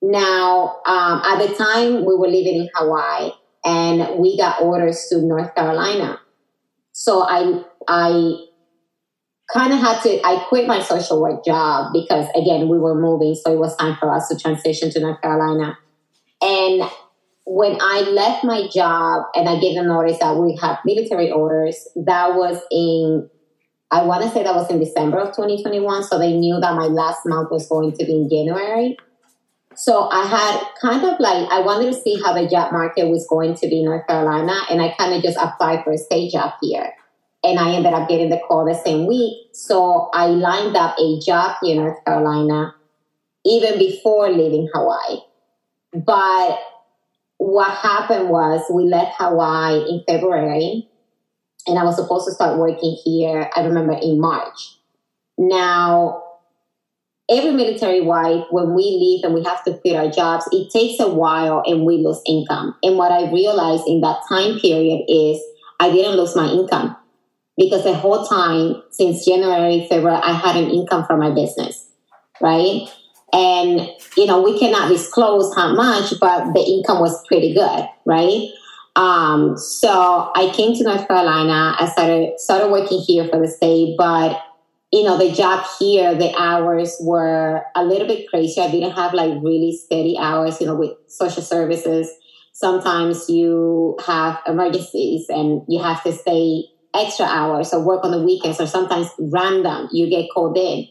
Now, 0.00 0.76
um, 0.86 1.22
at 1.24 1.48
the 1.48 1.54
time, 1.56 2.04
we 2.04 2.14
were 2.14 2.28
living 2.28 2.60
in 2.60 2.68
Hawaii, 2.76 3.32
and 3.64 4.20
we 4.20 4.36
got 4.36 4.62
orders 4.62 5.08
to 5.10 5.20
North 5.20 5.52
Carolina. 5.56 6.20
So 6.92 7.22
I, 7.22 7.64
I 7.88 8.36
kind 9.52 9.72
of 9.72 9.80
had 9.80 10.00
to, 10.02 10.20
I 10.26 10.44
quit 10.48 10.66
my 10.66 10.80
social 10.82 11.20
work 11.20 11.44
job 11.44 11.92
because 11.92 12.26
again, 12.34 12.68
we 12.68 12.78
were 12.78 12.94
moving. 12.94 13.34
So 13.34 13.52
it 13.52 13.58
was 13.58 13.76
time 13.76 13.96
for 13.98 14.12
us 14.14 14.28
to 14.28 14.38
transition 14.38 14.90
to 14.90 15.00
North 15.00 15.20
Carolina. 15.20 15.76
And 16.40 16.82
when 17.46 17.78
I 17.80 18.02
left 18.02 18.44
my 18.44 18.68
job 18.68 19.24
and 19.34 19.48
I 19.48 19.58
gave 19.58 19.74
them 19.74 19.88
notice 19.88 20.18
that 20.20 20.36
we 20.36 20.56
have 20.60 20.78
military 20.84 21.30
orders, 21.30 21.88
that 21.96 22.34
was 22.34 22.60
in, 22.70 23.28
I 23.90 24.04
want 24.04 24.22
to 24.22 24.30
say 24.30 24.44
that 24.44 24.54
was 24.54 24.70
in 24.70 24.78
December 24.78 25.18
of 25.18 25.34
2021. 25.34 26.04
So 26.04 26.18
they 26.18 26.32
knew 26.32 26.60
that 26.60 26.74
my 26.74 26.86
last 26.86 27.20
month 27.26 27.50
was 27.50 27.68
going 27.68 27.92
to 27.92 28.04
be 28.04 28.12
in 28.12 28.28
January. 28.28 28.96
So 29.74 30.08
I 30.10 30.26
had 30.26 30.62
kind 30.80 31.04
of 31.04 31.18
like, 31.18 31.48
I 31.50 31.60
wanted 31.60 31.92
to 31.92 32.00
see 32.00 32.20
how 32.22 32.34
the 32.34 32.48
job 32.48 32.72
market 32.72 33.08
was 33.08 33.26
going 33.28 33.54
to 33.56 33.68
be 33.68 33.80
in 33.80 33.86
North 33.86 34.06
Carolina. 34.06 34.54
And 34.70 34.80
I 34.80 34.94
kind 34.96 35.14
of 35.14 35.22
just 35.22 35.38
applied 35.40 35.82
for 35.84 35.92
a 35.92 35.98
state 35.98 36.32
job 36.32 36.52
here 36.62 36.92
and 37.42 37.58
I 37.58 37.72
ended 37.72 37.92
up 37.92 38.08
getting 38.08 38.30
the 38.30 38.40
call 38.46 38.64
the 38.64 38.74
same 38.74 39.06
week. 39.06 39.48
So 39.52 40.10
I 40.12 40.26
lined 40.26 40.76
up 40.76 40.96
a 40.98 41.20
job 41.20 41.56
in 41.62 41.76
North 41.78 42.04
Carolina 42.04 42.74
even 43.44 43.78
before 43.78 44.30
leaving 44.30 44.68
Hawaii. 44.74 45.20
But 45.92 46.58
what 47.38 47.70
happened 47.70 48.28
was 48.28 48.62
we 48.72 48.84
left 48.84 49.16
Hawaii 49.16 49.78
in 49.88 50.04
February 50.06 50.88
and 51.66 51.78
I 51.78 51.84
was 51.84 51.96
supposed 51.96 52.26
to 52.26 52.32
start 52.32 52.58
working 52.58 52.96
here, 53.04 53.50
I 53.54 53.64
remember 53.64 53.94
in 54.00 54.20
March. 54.20 54.76
Now, 55.38 56.22
every 57.30 57.52
military 57.52 58.02
wife, 58.02 58.44
when 58.50 58.74
we 58.74 58.82
leave 58.82 59.24
and 59.24 59.34
we 59.34 59.42
have 59.44 59.64
to 59.64 59.74
quit 59.78 59.96
our 59.96 60.10
jobs, 60.10 60.48
it 60.52 60.70
takes 60.70 61.00
a 61.00 61.08
while 61.08 61.62
and 61.64 61.86
we 61.86 61.98
lose 61.98 62.20
income. 62.26 62.76
And 62.82 62.96
what 62.96 63.12
I 63.12 63.30
realized 63.30 63.84
in 63.86 64.00
that 64.02 64.20
time 64.28 64.58
period 64.58 65.04
is 65.08 65.40
I 65.78 65.90
didn't 65.90 66.16
lose 66.16 66.36
my 66.36 66.46
income 66.46 66.96
because 67.56 67.84
the 67.84 67.94
whole 67.94 68.26
time 68.26 68.82
since 68.90 69.24
January, 69.24 69.86
February, 69.88 70.20
I 70.22 70.32
had 70.32 70.56
an 70.56 70.70
income 70.70 71.04
from 71.06 71.20
my 71.20 71.30
business, 71.30 71.88
right? 72.40 72.88
And, 73.32 73.88
you 74.16 74.26
know, 74.26 74.42
we 74.42 74.58
cannot 74.58 74.88
disclose 74.88 75.54
how 75.54 75.74
much, 75.74 76.14
but 76.20 76.52
the 76.52 76.60
income 76.60 77.00
was 77.00 77.24
pretty 77.26 77.54
good, 77.54 77.88
right? 78.06 78.48
Um, 78.96 79.56
so 79.56 80.32
I 80.34 80.50
came 80.54 80.74
to 80.76 80.84
North 80.84 81.06
Carolina. 81.06 81.76
I 81.78 81.88
started 81.88 82.40
started 82.40 82.70
working 82.70 83.00
here 83.00 83.28
for 83.28 83.40
the 83.40 83.48
state, 83.48 83.94
but 83.96 84.42
you 84.92 85.04
know, 85.04 85.16
the 85.16 85.30
job 85.30 85.64
here, 85.78 86.14
the 86.16 86.34
hours 86.36 86.96
were 87.00 87.62
a 87.76 87.84
little 87.84 88.08
bit 88.08 88.28
crazy. 88.28 88.60
I 88.60 88.70
didn't 88.70 88.92
have 88.92 89.14
like 89.14 89.32
really 89.40 89.76
steady 89.76 90.16
hours, 90.18 90.60
you 90.60 90.66
know, 90.66 90.74
with 90.74 90.92
social 91.06 91.42
services. 91.42 92.10
Sometimes 92.52 93.30
you 93.30 93.96
have 94.04 94.40
emergencies 94.46 95.26
and 95.28 95.62
you 95.68 95.80
have 95.80 96.02
to 96.02 96.12
stay 96.12 96.64
extra 96.94 97.26
hours 97.26 97.72
or 97.72 97.80
work 97.80 98.04
on 98.04 98.10
the 98.10 98.22
weekends 98.22 98.60
or 98.60 98.66
sometimes 98.66 99.08
random, 99.18 99.88
you 99.92 100.08
get 100.08 100.28
called 100.32 100.56
in. 100.56 100.86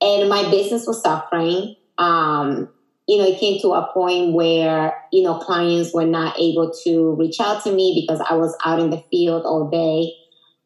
And 0.00 0.28
my 0.28 0.50
business 0.50 0.86
was 0.86 1.02
suffering. 1.02 1.76
Um, 1.98 2.68
you 3.06 3.18
know, 3.18 3.26
it 3.26 3.38
came 3.38 3.60
to 3.60 3.72
a 3.72 3.92
point 3.92 4.32
where, 4.32 4.94
you 5.12 5.22
know, 5.22 5.38
clients 5.38 5.92
were 5.92 6.06
not 6.06 6.38
able 6.38 6.72
to 6.84 7.14
reach 7.16 7.40
out 7.40 7.62
to 7.64 7.72
me 7.72 8.00
because 8.00 8.24
I 8.28 8.34
was 8.34 8.56
out 8.64 8.80
in 8.80 8.90
the 8.90 9.02
field 9.10 9.44
all 9.44 9.68
day 9.68 10.12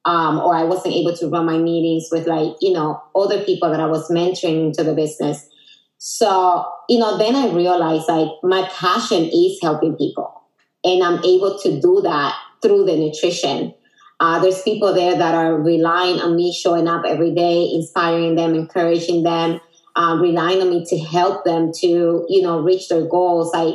um, 0.05 0.39
or 0.39 0.55
I 0.55 0.65
wasn't 0.65 0.95
able 0.95 1.17
to 1.17 1.29
run 1.29 1.47
my 1.47 1.59
meetings 1.59 2.09
with 2.11 2.27
like, 2.27 2.57
you 2.61 2.73
know, 2.73 3.03
other 3.17 3.43
people 3.45 3.71
that 3.71 3.81
I 3.81 3.87
was 3.87 4.11
mentoring 4.11 4.67
into 4.67 4.85
the 4.85 4.95
business. 4.95 5.49
So, 5.99 6.71
you 6.89 6.99
know, 6.99 7.17
then 7.17 7.35
I 7.35 7.53
realized 7.53 8.09
like 8.09 8.29
my 8.43 8.69
passion 8.69 9.25
is 9.33 9.59
helping 9.63 9.97
people 9.97 10.43
and 10.85 11.03
I'm 11.03 11.25
able 11.25 11.59
to 11.61 11.81
do 11.81 12.03
that 12.03 12.37
through 12.61 12.85
the 12.85 12.97
nutrition. 12.97 13.75
Uh, 14.25 14.39
there's 14.39 14.63
people 14.63 14.95
there 14.95 15.17
that 15.19 15.35
are 15.35 15.55
relying 15.55 16.19
on 16.19 16.35
me 16.35 16.51
showing 16.51 16.89
up 16.89 17.05
every 17.07 17.35
day, 17.35 17.71
inspiring 17.75 18.37
them, 18.37 18.55
encouraging 18.55 19.23
them, 19.23 19.61
uh, 19.97 20.17
relying 20.19 20.63
on 20.63 20.71
me 20.71 20.83
to 20.83 20.99
help 20.99 21.45
them 21.45 21.71
to, 21.73 22.25
you 22.29 22.41
know, 22.41 22.61
reach 22.61 22.89
their 22.89 23.07
goals. 23.07 23.53
Like, 23.53 23.75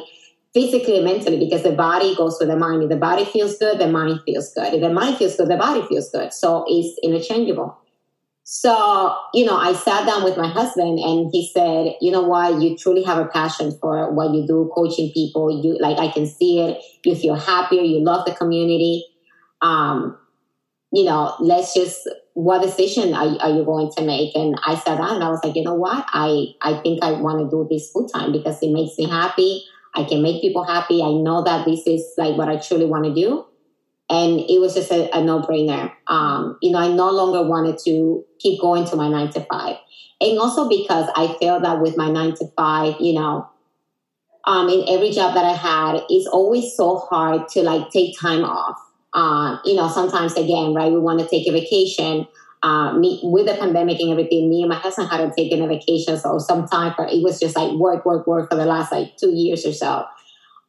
physically 0.51 0.95
and 0.95 1.05
mentally 1.05 1.37
because 1.37 1.61
the 1.61 1.71
body 1.71 2.15
goes 2.15 2.37
with 2.39 2.49
the 2.49 2.55
mind. 2.55 2.81
If 2.81 2.89
the 2.89 2.97
body 2.97 3.25
feels 3.25 3.59
good, 3.59 3.77
the 3.77 3.87
mind 3.87 4.21
feels 4.25 4.51
good. 4.53 4.73
If 4.73 4.81
the 4.81 4.89
mind 4.89 5.17
feels 5.17 5.35
good, 5.35 5.47
the 5.47 5.57
body 5.57 5.85
feels 5.87 6.09
good. 6.09 6.33
So 6.33 6.65
it's 6.67 6.97
interchangeable. 7.03 7.77
So, 8.43 9.15
you 9.35 9.45
know, 9.45 9.55
I 9.55 9.73
sat 9.73 10.07
down 10.07 10.23
with 10.23 10.35
my 10.35 10.47
husband 10.47 10.97
and 10.97 11.29
he 11.31 11.47
said, 11.53 11.93
you 12.01 12.11
know 12.11 12.23
what, 12.23 12.59
you 12.59 12.75
truly 12.75 13.03
have 13.03 13.19
a 13.19 13.27
passion 13.27 13.77
for 13.79 14.11
what 14.11 14.33
you 14.33 14.47
do, 14.47 14.71
coaching 14.73 15.11
people. 15.13 15.63
You 15.63 15.77
like, 15.77 15.99
I 15.99 16.11
can 16.11 16.25
see 16.25 16.59
it. 16.59 16.81
You 17.05 17.15
feel 17.15 17.35
happier. 17.35 17.83
You 17.83 18.03
love 18.03 18.25
the 18.25 18.33
community. 18.33 19.05
Um, 19.61 20.17
you 20.91 21.05
know, 21.05 21.35
let's 21.39 21.73
just, 21.73 22.09
what 22.33 22.61
decision 22.61 23.13
are, 23.13 23.37
are 23.41 23.51
you 23.51 23.63
going 23.63 23.91
to 23.97 24.03
make? 24.03 24.35
And 24.35 24.59
I 24.65 24.75
sat 24.75 24.97
down 24.97 25.15
and 25.15 25.23
I 25.23 25.29
was 25.29 25.43
like, 25.43 25.55
you 25.55 25.63
know 25.63 25.75
what? 25.75 26.05
I, 26.09 26.47
I 26.61 26.79
think 26.81 27.03
I 27.03 27.11
want 27.11 27.39
to 27.39 27.49
do 27.49 27.67
this 27.69 27.91
full 27.91 28.07
time 28.07 28.31
because 28.31 28.61
it 28.61 28.71
makes 28.71 28.97
me 28.97 29.09
happy. 29.09 29.63
I 29.95 30.03
can 30.03 30.23
make 30.23 30.41
people 30.41 30.63
happy. 30.63 31.01
I 31.01 31.11
know 31.11 31.43
that 31.43 31.65
this 31.65 31.85
is 31.85 32.13
like 32.17 32.37
what 32.37 32.49
I 32.49 32.57
truly 32.57 32.85
want 32.85 33.05
to 33.05 33.13
do. 33.13 33.45
And 34.09 34.39
it 34.39 34.59
was 34.59 34.73
just 34.73 34.91
a, 34.91 35.15
a 35.15 35.23
no 35.23 35.41
brainer. 35.41 35.91
Um, 36.07 36.57
you 36.61 36.71
know, 36.71 36.79
I 36.79 36.87
no 36.87 37.11
longer 37.11 37.47
wanted 37.47 37.77
to 37.85 38.23
keep 38.39 38.59
going 38.59 38.85
to 38.85 38.95
my 38.95 39.09
nine 39.09 39.29
to 39.33 39.41
five. 39.41 39.75
And 40.21 40.39
also 40.39 40.67
because 40.67 41.09
I 41.15 41.35
felt 41.39 41.63
that 41.63 41.81
with 41.81 41.95
my 41.95 42.09
nine 42.09 42.33
to 42.35 42.45
five, 42.57 42.95
you 42.99 43.13
know, 43.13 43.47
um, 44.45 44.67
in 44.69 44.85
every 44.89 45.11
job 45.11 45.35
that 45.35 45.45
I 45.45 45.53
had, 45.53 46.01
it's 46.09 46.27
always 46.27 46.75
so 46.75 46.97
hard 46.97 47.47
to 47.49 47.61
like 47.61 47.91
take 47.91 48.19
time 48.19 48.43
off. 48.43 48.79
Uh, 49.13 49.57
you 49.65 49.75
know, 49.75 49.87
sometimes 49.87 50.33
again, 50.33 50.73
right, 50.73 50.91
we 50.91 50.99
want 50.99 51.19
to 51.19 51.27
take 51.27 51.47
a 51.47 51.51
vacation 51.51 52.27
uh, 52.61 52.93
me 52.93 53.21
with 53.23 53.45
the 53.45 53.53
pandemic 53.53 53.99
and 53.99 54.11
everything, 54.11 54.49
me 54.49 54.61
and 54.61 54.69
my 54.69 54.75
husband 54.75 55.09
hadn't 55.09 55.33
taken 55.33 55.61
a 55.61 55.67
vacation, 55.67 56.17
so 56.17 56.39
sometimes 56.39 56.93
it 56.99 57.23
was 57.23 57.39
just 57.39 57.55
like 57.55 57.71
work, 57.73 58.05
work, 58.05 58.27
work 58.27 58.49
for 58.49 58.57
the 58.57 58.65
last 58.65 58.91
like 58.91 59.15
two 59.17 59.31
years 59.31 59.65
or 59.65 59.71
so. 59.71 60.05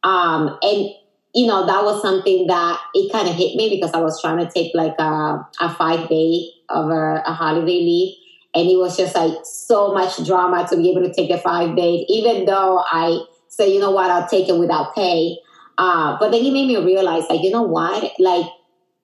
Um, 0.03 0.57
and 0.61 0.89
you 1.33 1.47
know 1.47 1.65
that 1.65 1.83
was 1.83 2.01
something 2.01 2.47
that 2.47 2.79
it 2.93 3.11
kind 3.11 3.27
of 3.27 3.35
hit 3.35 3.55
me 3.55 3.69
because 3.69 3.91
I 3.93 3.99
was 3.99 4.21
trying 4.21 4.45
to 4.45 4.51
take 4.51 4.73
like 4.73 4.95
a, 4.99 5.45
a 5.59 5.75
five 5.75 6.09
day 6.09 6.49
of 6.69 6.89
a, 6.89 7.23
a 7.25 7.33
holiday 7.33 7.79
leave, 7.81 8.15
and 8.55 8.69
it 8.69 8.77
was 8.77 8.95
just 8.95 9.13
like 9.13 9.33
so 9.43 9.93
much 9.93 10.25
drama 10.25 10.65
to 10.69 10.77
be 10.77 10.91
able 10.91 11.01
to 11.01 11.13
take 11.13 11.29
a 11.29 11.39
five 11.39 11.75
days, 11.75 12.05
even 12.07 12.45
though 12.45 12.83
I 12.89 13.21
said, 13.49 13.65
you 13.65 13.79
know 13.79 13.91
what, 13.91 14.09
I'll 14.09 14.29
take 14.29 14.47
it 14.47 14.57
without 14.57 14.95
pay. 14.95 15.37
Uh, 15.77 16.17
but 16.19 16.31
then 16.31 16.45
it 16.45 16.51
made 16.51 16.67
me 16.67 16.77
realize, 16.77 17.23
like, 17.29 17.41
you 17.41 17.51
know 17.51 17.63
what, 17.63 18.11
like 18.19 18.45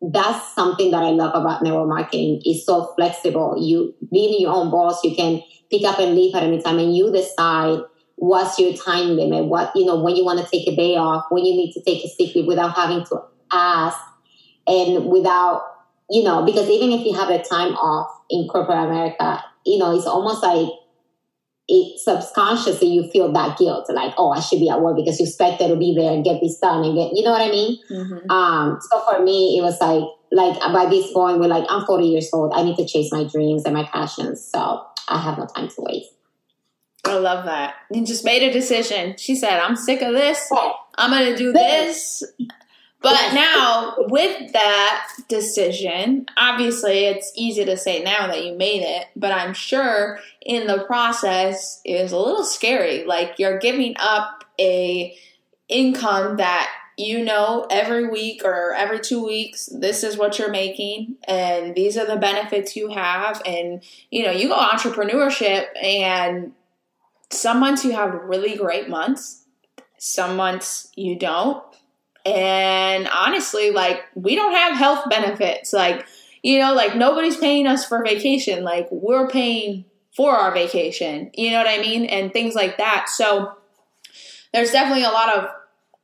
that's 0.01 0.53
something 0.53 0.91
that 0.91 1.03
I 1.03 1.09
love 1.09 1.33
about 1.33 1.63
network 1.63 1.87
marketing. 1.87 2.41
It's 2.43 2.65
so 2.65 2.93
flexible. 2.95 3.55
You 3.59 3.95
being 4.11 4.39
your 4.39 4.53
own 4.53 4.69
boss, 4.69 5.03
you 5.03 5.15
can 5.15 5.41
pick 5.71 5.83
up 5.85 5.99
and 5.99 6.15
leave 6.15 6.35
at 6.35 6.43
any 6.43 6.61
time 6.61 6.79
and 6.79 6.95
you 6.95 7.11
decide 7.11 7.79
what's 8.15 8.59
your 8.59 8.73
time 8.73 9.09
limit, 9.15 9.45
what, 9.45 9.71
you 9.75 9.85
know, 9.85 10.01
when 10.01 10.15
you 10.15 10.23
want 10.23 10.39
to 10.39 10.45
take 10.45 10.67
a 10.67 10.75
day 10.75 10.95
off, 10.95 11.25
when 11.29 11.45
you 11.45 11.55
need 11.55 11.73
to 11.73 11.81
take 11.83 12.03
a 12.03 12.07
sick 12.07 12.35
leave 12.35 12.47
without 12.47 12.75
having 12.75 13.05
to 13.05 13.21
ask 13.51 13.97
and 14.65 15.05
without, 15.05 15.63
you 16.09 16.23
know, 16.23 16.45
because 16.45 16.69
even 16.69 16.91
if 16.91 17.05
you 17.05 17.13
have 17.13 17.29
a 17.29 17.43
time 17.43 17.73
off 17.73 18.11
in 18.29 18.47
corporate 18.47 18.77
America, 18.77 19.43
you 19.65 19.77
know, 19.77 19.95
it's 19.95 20.07
almost 20.07 20.43
like 20.43 20.69
it 21.67 21.99
subconsciously 21.99 22.87
you 22.87 23.09
feel 23.09 23.31
that 23.33 23.57
guilt, 23.57 23.87
like, 23.89 24.13
oh, 24.17 24.31
I 24.31 24.39
should 24.39 24.59
be 24.59 24.69
at 24.69 24.81
work 24.81 24.95
because 24.95 25.19
you 25.19 25.25
expected 25.25 25.67
to 25.67 25.75
be 25.75 25.93
there 25.97 26.13
and 26.13 26.23
get 26.23 26.39
this 26.41 26.57
done 26.59 26.83
and 26.83 26.95
get, 26.95 27.11
you 27.13 27.23
know 27.23 27.31
what 27.31 27.41
I 27.41 27.51
mean? 27.51 27.79
Mm-hmm. 27.89 28.31
Um, 28.31 28.79
so 28.89 29.01
for 29.01 29.21
me, 29.21 29.57
it 29.57 29.61
was 29.61 29.79
like, 29.81 30.03
like 30.31 30.59
by 30.73 30.89
this 30.89 31.11
point, 31.11 31.39
we're 31.39 31.47
like, 31.47 31.65
I'm 31.69 31.85
40 31.85 32.05
years 32.05 32.29
old. 32.31 32.53
I 32.55 32.63
need 32.63 32.77
to 32.77 32.85
chase 32.85 33.11
my 33.11 33.25
dreams 33.25 33.65
and 33.65 33.73
my 33.73 33.83
passions. 33.83 34.45
So 34.45 34.85
I 35.09 35.19
have 35.19 35.37
no 35.37 35.45
time 35.45 35.67
to 35.67 35.75
waste. 35.79 36.09
I 37.03 37.17
love 37.17 37.45
that. 37.45 37.75
You 37.91 38.05
just 38.05 38.25
made 38.25 38.43
a 38.43 38.51
decision. 38.51 39.15
She 39.17 39.35
said, 39.35 39.59
I'm 39.59 39.75
sick 39.75 40.01
of 40.01 40.13
this. 40.13 40.49
I'm 40.97 41.11
to 41.25 41.37
do 41.37 41.53
this. 41.53 42.23
But 43.01 43.33
now, 43.33 43.95
with 43.97 44.53
that 44.53 45.07
decision, 45.29 46.25
obviously 46.35 47.05
it's 47.05 47.31
easy 47.35 47.63
to 47.63 47.77
say 47.77 48.01
now 48.03 48.27
that 48.27 48.43
you 48.43 48.55
made 48.55 48.81
it, 48.81 49.07
but 49.15 49.31
I'm 49.31 49.53
sure 49.53 50.19
in 50.41 50.65
the 50.65 50.83
process 50.85 51.79
it 51.85 52.01
was 52.01 52.11
a 52.11 52.17
little 52.17 52.43
scary. 52.43 53.05
Like 53.05 53.35
you're 53.37 53.59
giving 53.59 53.95
up 53.99 54.45
a 54.59 55.15
income 55.69 56.37
that 56.37 56.69
you 56.97 57.23
know 57.23 57.67
every 57.69 58.07
week 58.07 58.43
or 58.43 58.73
every 58.73 58.99
two 58.99 59.23
weeks 59.23 59.69
this 59.71 60.03
is 60.03 60.17
what 60.17 60.39
you're 60.39 60.49
making 60.49 61.15
and 61.27 61.75
these 61.75 61.95
are 61.95 62.07
the 62.07 62.15
benefits 62.15 62.75
you 62.75 62.89
have 62.89 63.41
and 63.45 63.83
you 64.09 64.23
know 64.23 64.31
you 64.31 64.47
go 64.47 64.57
entrepreneurship 64.57 65.65
and 65.81 66.53
some 67.29 67.59
months 67.59 67.85
you 67.85 67.91
have 67.91 68.13
really 68.23 68.55
great 68.55 68.89
months 68.89 69.45
some 69.99 70.35
months 70.35 70.91
you 70.95 71.19
don't 71.19 71.63
and 72.27 73.07
honestly, 73.07 73.71
like, 73.71 74.03
we 74.15 74.35
don't 74.35 74.53
have 74.53 74.77
health 74.77 75.09
benefits. 75.09 75.73
Like, 75.73 76.05
you 76.43 76.59
know, 76.59 76.73
like 76.73 76.95
nobody's 76.95 77.37
paying 77.37 77.67
us 77.67 77.85
for 77.85 78.03
vacation. 78.03 78.63
Like, 78.63 78.87
we're 78.91 79.27
paying 79.27 79.85
for 80.15 80.35
our 80.35 80.53
vacation. 80.53 81.31
You 81.33 81.51
know 81.51 81.57
what 81.57 81.67
I 81.67 81.79
mean? 81.79 82.05
And 82.05 82.33
things 82.33 82.55
like 82.55 82.77
that. 82.77 83.09
So, 83.09 83.53
there's 84.53 84.71
definitely 84.71 85.03
a 85.03 85.09
lot 85.09 85.35
of 85.35 85.49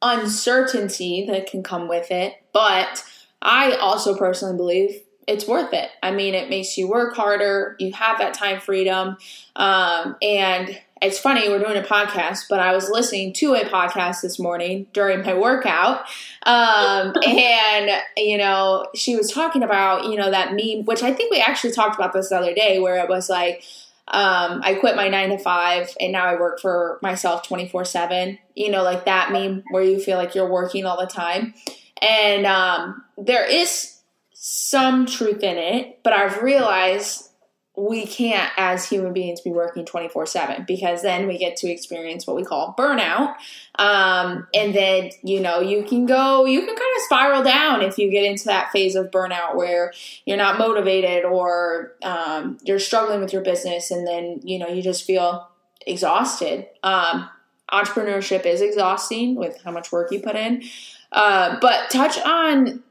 uncertainty 0.01 1.25
that 1.27 1.47
can 1.47 1.63
come 1.63 1.87
with 1.87 2.11
it. 2.11 2.35
But 2.53 3.03
I 3.41 3.73
also 3.75 4.15
personally 4.15 4.57
believe 4.57 5.01
it's 5.27 5.47
worth 5.47 5.73
it. 5.73 5.89
I 6.01 6.11
mean, 6.11 6.33
it 6.33 6.49
makes 6.49 6.77
you 6.77 6.87
work 6.87 7.15
harder. 7.15 7.75
You 7.79 7.93
have 7.93 8.19
that 8.19 8.33
time 8.33 8.59
freedom. 8.59 9.17
Um, 9.55 10.17
and 10.21 10.79
it's 11.03 11.19
funny 11.19 11.50
we're 11.50 11.60
doing 11.60 11.77
a 11.77 11.81
podcast 11.81 12.45
but 12.50 12.60
i 12.60 12.74
was 12.74 12.89
listening 12.89 13.33
to 13.33 13.53
a 13.53 13.65
podcast 13.65 14.22
this 14.22 14.39
morning 14.39 14.88
during 14.93 15.22
my 15.22 15.33
workout 15.33 16.05
um, 16.45 17.13
and 17.25 17.91
you 18.15 18.38
know 18.38 18.86
she 18.95 19.15
was 19.15 19.29
talking 19.29 19.63
about 19.63 20.05
you 20.05 20.15
know 20.15 20.31
that 20.31 20.53
meme 20.53 20.86
which 20.86 21.03
i 21.03 21.13
think 21.13 21.29
we 21.29 21.41
actually 21.41 21.72
talked 21.72 21.95
about 21.95 22.13
this 22.13 22.29
the 22.29 22.38
other 22.38 22.53
day 22.53 22.79
where 22.79 23.03
it 23.03 23.10
was 23.10 23.29
like 23.29 23.63
um, 24.07 24.62
i 24.63 24.74
quit 24.74 24.95
my 24.95 25.10
nine 25.10 25.29
to 25.29 25.38
five 25.38 25.95
and 26.00 26.12
now 26.13 26.25
i 26.25 26.36
work 26.36 26.60
for 26.60 27.00
myself 27.01 27.45
24 27.45 27.83
7 27.83 28.39
you 28.55 28.72
know 28.72 28.83
like 28.83 29.05
that 29.05 29.31
meme 29.31 29.63
where 29.72 29.83
you 29.83 30.00
feel 30.00 30.17
like 30.17 30.36
you're 30.36 30.50
working 30.50 30.86
all 30.86 31.00
the 31.00 31.07
time. 31.07 31.53
And 32.01 32.45
um, 32.45 33.01
there 33.17 33.50
is 33.50 34.01
some 34.33 35.05
truth 35.05 35.41
in 35.41 35.57
it 35.57 36.00
but 36.03 36.12
i've 36.12 36.41
realized 36.41 37.29
we 37.75 38.05
can't 38.05 38.51
as 38.55 38.87
human 38.87 39.13
beings 39.13 39.41
be 39.41 39.49
working 39.49 39.83
24 39.83 40.27
7 40.27 40.65
because 40.67 41.01
then 41.01 41.27
we 41.27 41.39
get 41.39 41.57
to 41.57 41.67
experience 41.67 42.27
what 42.27 42.35
we 42.35 42.43
call 42.43 42.75
burnout 42.77 43.35
um, 43.79 44.47
and 44.53 44.75
then 44.75 45.09
you 45.23 45.39
know 45.39 45.59
you 45.59 45.83
can 45.83 46.05
go 46.05 46.45
you 46.45 46.59
can 46.59 46.75
kind 46.75 46.95
of 46.95 47.01
spiral 47.03 47.43
down 47.43 47.81
if 47.81 47.97
you 47.97 48.11
get 48.11 48.23
into 48.23 48.45
that 48.45 48.71
phase 48.71 48.95
of 48.95 49.09
burnout 49.09 49.55
where 49.55 49.91
you're 50.25 50.37
not 50.37 50.59
motivated 50.59 51.25
or 51.25 51.93
um, 52.03 52.57
you're 52.63 52.79
struggling 52.79 53.19
with 53.21 53.33
your 53.33 53.41
business 53.41 53.89
and 53.89 54.07
then 54.07 54.39
you 54.43 54.59
know 54.59 54.67
you 54.67 54.81
just 54.81 55.03
feel 55.03 55.47
exhausted. 55.85 56.67
Um, 56.83 57.29
entrepreneurship 57.71 58.45
is 58.45 58.61
exhausting 58.61 59.35
with 59.35 59.61
how 59.63 59.71
much 59.71 59.91
work 59.91 60.11
you 60.11 60.19
put 60.19 60.35
in. 60.35 60.63
Uh, 61.11 61.57
but 61.59 61.89
touch 61.89 62.17
on 62.19 62.83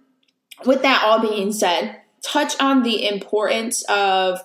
with 0.64 0.82
that 0.82 1.02
all 1.04 1.20
being 1.20 1.52
said 1.52 1.98
touch 2.22 2.54
on 2.60 2.84
the 2.84 3.08
importance 3.08 3.82
of 3.88 4.40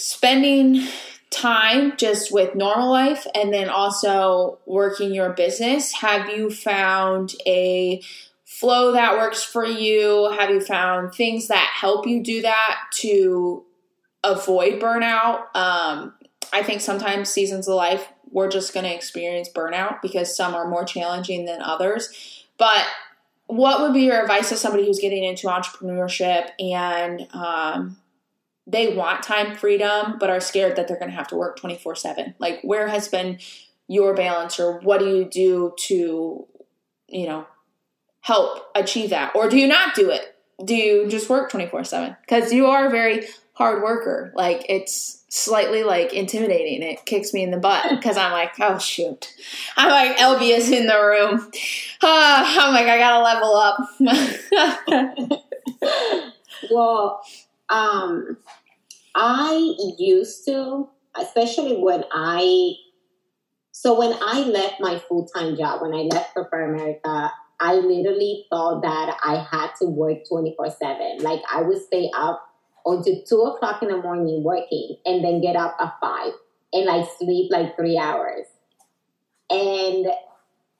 spending 0.00 0.86
time 1.30 1.96
just 1.96 2.32
with 2.32 2.54
normal 2.54 2.90
life 2.90 3.26
and 3.34 3.52
then 3.52 3.68
also 3.68 4.58
working 4.66 5.14
your 5.14 5.30
business. 5.30 5.92
Have 5.94 6.28
you 6.28 6.50
found 6.50 7.34
a 7.46 8.02
flow 8.44 8.92
that 8.92 9.16
works 9.16 9.42
for 9.42 9.64
you? 9.64 10.30
Have 10.38 10.50
you 10.50 10.60
found 10.60 11.14
things 11.14 11.48
that 11.48 11.70
help 11.72 12.06
you 12.06 12.22
do 12.22 12.42
that 12.42 12.78
to 12.94 13.64
avoid 14.24 14.80
burnout? 14.80 15.54
Um, 15.54 16.14
I 16.52 16.62
think 16.64 16.80
sometimes 16.80 17.28
seasons 17.28 17.68
of 17.68 17.74
life 17.76 18.08
we're 18.32 18.50
just 18.50 18.72
going 18.72 18.84
to 18.84 18.94
experience 18.94 19.48
burnout 19.48 20.00
because 20.02 20.36
some 20.36 20.54
are 20.54 20.68
more 20.68 20.84
challenging 20.84 21.46
than 21.46 21.60
others. 21.62 22.44
But 22.58 22.86
what 23.46 23.80
would 23.80 23.92
be 23.92 24.02
your 24.02 24.22
advice 24.22 24.50
to 24.50 24.56
somebody 24.56 24.86
who's 24.86 25.00
getting 25.00 25.24
into 25.24 25.48
entrepreneurship 25.48 26.50
and 26.60 27.26
um, 27.32 27.96
they 28.70 28.94
want 28.94 29.22
time 29.22 29.56
freedom 29.56 30.16
but 30.18 30.30
are 30.30 30.40
scared 30.40 30.76
that 30.76 30.86
they're 30.86 30.98
going 30.98 31.10
to 31.10 31.16
have 31.16 31.28
to 31.28 31.36
work 31.36 31.58
24 31.58 31.94
7 31.96 32.34
like 32.38 32.60
where 32.62 32.88
has 32.88 33.08
been 33.08 33.38
your 33.88 34.14
balance 34.14 34.60
or 34.60 34.78
what 34.80 35.00
do 35.00 35.16
you 35.16 35.24
do 35.24 35.74
to 35.76 36.46
you 37.08 37.26
know 37.26 37.46
help 38.20 38.70
achieve 38.74 39.10
that? 39.10 39.34
Or 39.34 39.48
do 39.48 39.58
you 39.58 39.66
not 39.66 39.94
do 39.94 40.10
it? 40.10 40.36
Do 40.64 40.74
you 40.74 41.08
just 41.08 41.28
work 41.28 41.50
24 41.50 41.84
7 41.84 42.16
because 42.20 42.52
you 42.52 42.66
are 42.66 42.86
a 42.86 42.90
very 42.90 43.26
hard 43.54 43.82
worker. 43.82 44.32
Like 44.34 44.64
it's 44.68 45.24
slightly 45.28 45.82
like 45.82 46.12
intimidating. 46.12 46.82
It 46.82 47.04
kicks 47.04 47.32
me 47.32 47.42
in 47.42 47.50
the 47.50 47.56
butt 47.58 47.90
because 47.90 48.16
i'm 48.16 48.32
like 48.32 48.52
oh 48.60 48.78
shoot. 48.78 49.34
I'm 49.76 49.90
like 49.90 50.16
is 50.42 50.70
in 50.70 50.86
the 50.86 51.00
room. 51.00 51.50
Uh, 52.00 52.44
i'm 52.58 52.74
like 52.74 52.86
i 52.86 52.98
gotta 52.98 53.22
level 53.22 53.54
up. 53.56 55.42
Well 56.70 57.22
um 57.70 58.36
I 59.14 59.74
used 59.98 60.44
to, 60.46 60.88
especially 61.16 61.76
when 61.76 62.04
I, 62.12 62.72
so 63.72 63.98
when 63.98 64.16
I 64.20 64.40
left 64.40 64.80
my 64.80 64.98
full 64.98 65.26
time 65.26 65.56
job, 65.56 65.82
when 65.82 65.92
I 65.92 66.02
left 66.02 66.34
corporate 66.34 66.70
America, 66.70 67.32
I 67.60 67.74
literally 67.74 68.46
thought 68.50 68.82
that 68.82 69.16
I 69.22 69.46
had 69.50 69.72
to 69.80 69.86
work 69.86 70.18
24 70.28 70.70
7. 70.70 71.18
Like 71.20 71.40
I 71.52 71.62
would 71.62 71.82
stay 71.82 72.10
up 72.14 72.42
until 72.86 73.22
2 73.28 73.36
o'clock 73.42 73.82
in 73.82 73.88
the 73.88 73.98
morning 73.98 74.42
working 74.42 74.96
and 75.04 75.22
then 75.22 75.42
get 75.42 75.56
up 75.56 75.76
at 75.80 75.94
5 76.00 76.32
and 76.72 76.86
like 76.86 77.06
sleep 77.18 77.50
like 77.50 77.76
three 77.76 77.98
hours. 77.98 78.46
And 79.50 80.06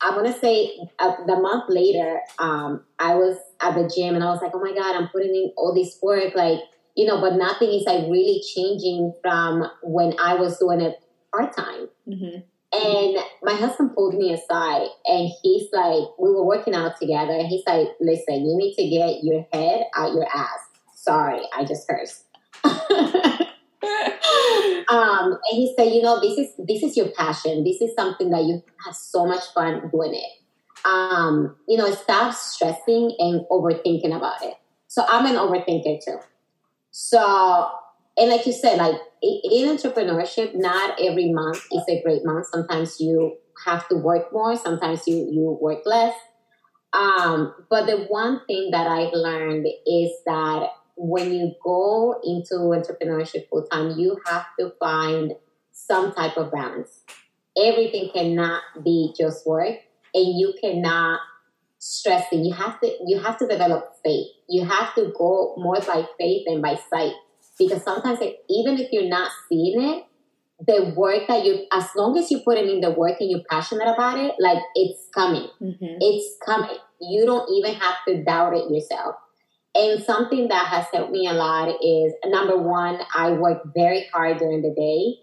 I'm 0.00 0.14
gonna 0.14 0.38
say 0.38 0.78
uh, 0.99 1.16
the 1.26 1.37
month 1.37 1.64
later, 1.68 2.20
um, 2.38 2.84
I 2.99 3.14
was 3.16 3.37
at 3.60 3.75
the 3.75 3.90
gym 3.94 4.14
and 4.14 4.25
I 4.25 4.30
was 4.30 4.40
like, 4.40 4.52
oh 4.54 4.60
my 4.60 4.72
God, 4.72 4.96
I'm 4.96 5.08
putting 5.08 5.34
in 5.34 5.52
all 5.56 5.75
this 5.75 5.99
work. 6.02 6.34
Like, 6.34 6.60
you 6.97 7.06
know, 7.06 7.20
but 7.20 7.35
nothing 7.35 7.70
is 7.70 7.85
like 7.87 8.04
really 8.11 8.42
changing 8.54 9.12
from 9.23 9.64
when 9.82 10.14
I 10.23 10.35
was 10.35 10.59
doing 10.59 10.80
it 10.80 10.97
part 11.32 11.56
time. 11.56 11.88
Mm-hmm. 12.09 12.40
And 12.73 13.18
my 13.42 13.54
husband 13.54 13.94
pulled 13.97 14.14
me 14.14 14.32
aside 14.32 14.87
and 15.04 15.28
he's 15.42 15.68
like, 15.73 16.09
we 16.18 16.30
were 16.30 16.44
working 16.44 16.75
out 16.75 17.00
together. 17.00 17.32
And 17.32 17.49
he's 17.49 17.64
like, 17.66 17.88
listen, 18.00 18.47
you 18.47 18.56
need 18.56 18.75
to 18.76 18.88
get 18.88 19.25
your 19.25 19.44
head 19.52 19.87
out 19.97 20.12
your 20.12 20.26
ass. 20.32 20.61
Sorry, 20.94 21.40
I 21.56 21.64
just 21.64 21.88
cursed. 21.88 22.26
um, 24.90 25.32
and 25.32 25.40
he 25.50 25.75
said, 25.76 25.92
you 25.92 26.02
know, 26.02 26.20
this 26.20 26.38
is 26.38 26.52
this 26.59 26.82
is 26.82 26.97
your 26.97 27.09
passion. 27.09 27.64
This 27.64 27.80
is 27.80 27.94
something 27.97 28.30
that 28.30 28.44
you 28.44 28.62
have 28.85 28.94
so 28.94 29.26
much 29.26 29.42
fun 29.52 29.90
doing 29.90 30.14
it. 30.14 30.87
Um, 30.87 31.56
you 31.66 31.76
know, 31.76 31.90
stop 31.92 32.35
stressing 32.35 33.16
and 33.18 33.44
overthinking 33.50 34.14
about 34.14 34.42
it. 34.42 34.54
So 34.87 35.04
I'm 35.09 35.26
an 35.26 35.37
overthinker 35.37 36.04
too. 36.04 36.18
So, 36.90 37.70
and 38.16 38.30
like 38.30 38.47
you 38.47 38.52
said, 38.52 38.78
like 38.78 39.00
in 39.23 39.68
entrepreneurship, 39.68 40.54
not 40.54 41.00
every 41.00 41.32
month 41.32 41.64
is 41.73 41.85
a 41.88 42.02
great 42.02 42.25
month. 42.25 42.47
Sometimes 42.52 43.00
you 43.00 43.37
have 43.66 43.88
to 43.88 43.97
work 43.97 44.32
more. 44.32 44.56
Sometimes 44.56 45.06
you 45.06 45.28
you 45.30 45.59
work 45.61 45.80
less. 45.85 46.14
Um, 46.92 47.54
but 47.69 47.86
the 47.86 48.06
one 48.08 48.41
thing 48.47 48.71
that 48.73 48.86
I've 48.86 49.12
learned 49.12 49.67
is 49.86 50.10
that 50.26 50.71
when 50.97 51.32
you 51.32 51.54
go 51.65 52.21
into 52.25 52.54
entrepreneurship 52.54 53.49
full 53.49 53.67
time, 53.67 53.99
you 53.99 54.19
have 54.26 54.47
to 54.58 54.73
find 54.80 55.32
some 55.73 56.12
type 56.15 56.36
of 56.36 56.50
balance. 56.50 57.00
Everything 57.56 58.10
cannot 58.12 58.62
be 58.84 59.15
just 59.17 59.47
work, 59.47 59.76
and 60.15 60.38
you 60.38 60.54
cannot 60.60 61.21
stressing. 61.80 62.45
You 62.45 62.52
have 62.52 62.78
to 62.80 62.97
you 63.06 63.19
have 63.19 63.36
to 63.38 63.49
develop 63.49 63.97
faith. 64.04 64.28
You 64.49 64.64
have 64.64 64.95
to 64.95 65.12
go 65.19 65.54
more 65.56 65.80
by 65.80 66.06
faith 66.19 66.47
than 66.47 66.62
by 66.62 66.78
sight. 66.90 67.14
Because 67.58 67.82
sometimes 67.82 68.21
it, 68.21 68.36
even 68.49 68.78
if 68.78 68.90
you're 68.93 69.08
not 69.08 69.30
seeing 69.49 69.82
it, 69.82 70.04
the 70.66 70.95
work 70.97 71.26
that 71.28 71.45
you 71.45 71.66
as 71.73 71.88
long 71.97 72.16
as 72.16 72.30
you 72.30 72.40
put 72.40 72.58
it 72.58 72.69
in 72.69 72.80
the 72.80 72.90
work 72.90 73.16
and 73.21 73.30
you're 73.30 73.45
passionate 73.50 73.88
about 73.88 74.19
it, 74.19 74.34
like 74.38 74.62
it's 74.75 75.08
coming. 75.14 75.49
Mm-hmm. 75.60 75.97
It's 76.00 76.36
coming. 76.45 76.76
You 77.00 77.26
don't 77.26 77.50
even 77.50 77.75
have 77.75 77.97
to 78.06 78.23
doubt 78.23 78.54
it 78.54 78.71
yourself. 78.71 79.16
And 79.75 80.02
something 80.02 80.49
that 80.49 80.66
has 80.66 80.86
helped 80.93 81.12
me 81.12 81.28
a 81.28 81.32
lot 81.32 81.69
is 81.82 82.12
number 82.26 82.58
one, 82.58 82.99
I 83.14 83.30
work 83.30 83.62
very 83.75 84.06
hard 84.12 84.38
during 84.38 84.62
the 84.62 84.75
day. 84.75 85.21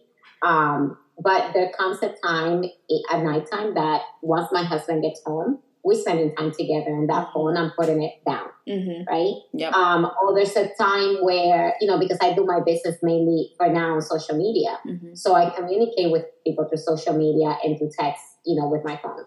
Um, 0.48 0.98
but 1.22 1.54
there 1.54 1.72
comes 1.78 2.02
a 2.02 2.13
time 2.24 2.63
at 3.12 3.24
nighttime 3.24 3.74
that 3.74 4.02
once 4.22 4.50
my 4.52 4.63
husband 4.63 5.04
gets 5.04 5.22
home, 5.26 5.60
we're 5.88 5.97
spending 5.97 6.36
time 6.36 6.52
together 6.52 6.89
and 6.89 7.10
that 7.10 7.30
phone 7.34 7.56
i'm 7.56 7.71
putting 7.71 8.04
it 8.04 8.15
down 8.28 8.50
mm-hmm. 8.67 9.04
right 9.10 9.36
yep. 9.54 9.71
um 9.71 10.12
or 10.21 10.36
there's 10.36 10.56
a 10.58 10.67
time 10.76 11.23
where 11.23 11.76
you 11.80 11.88
know 11.88 11.97
because 11.97 12.17
i 12.21 12.34
do 12.34 12.43
my 12.43 12.60
business 12.60 12.97
mainly 13.02 13.54
for 13.56 13.71
now 13.71 13.93
on 13.95 14.02
social 14.02 14.38
media 14.38 14.78
mm-hmm. 14.86 15.15
so 15.15 15.34
i 15.34 15.50
communicate 15.50 16.12
with 16.12 16.26
people 16.45 16.67
through 16.67 16.78
social 16.78 17.17
media 17.17 17.58
and 17.63 17.78
through 17.78 17.89
text 17.97 18.21
you 18.45 18.60
know 18.60 18.67
with 18.67 18.84
my 18.84 19.00
phone 19.02 19.23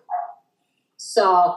so 0.98 1.56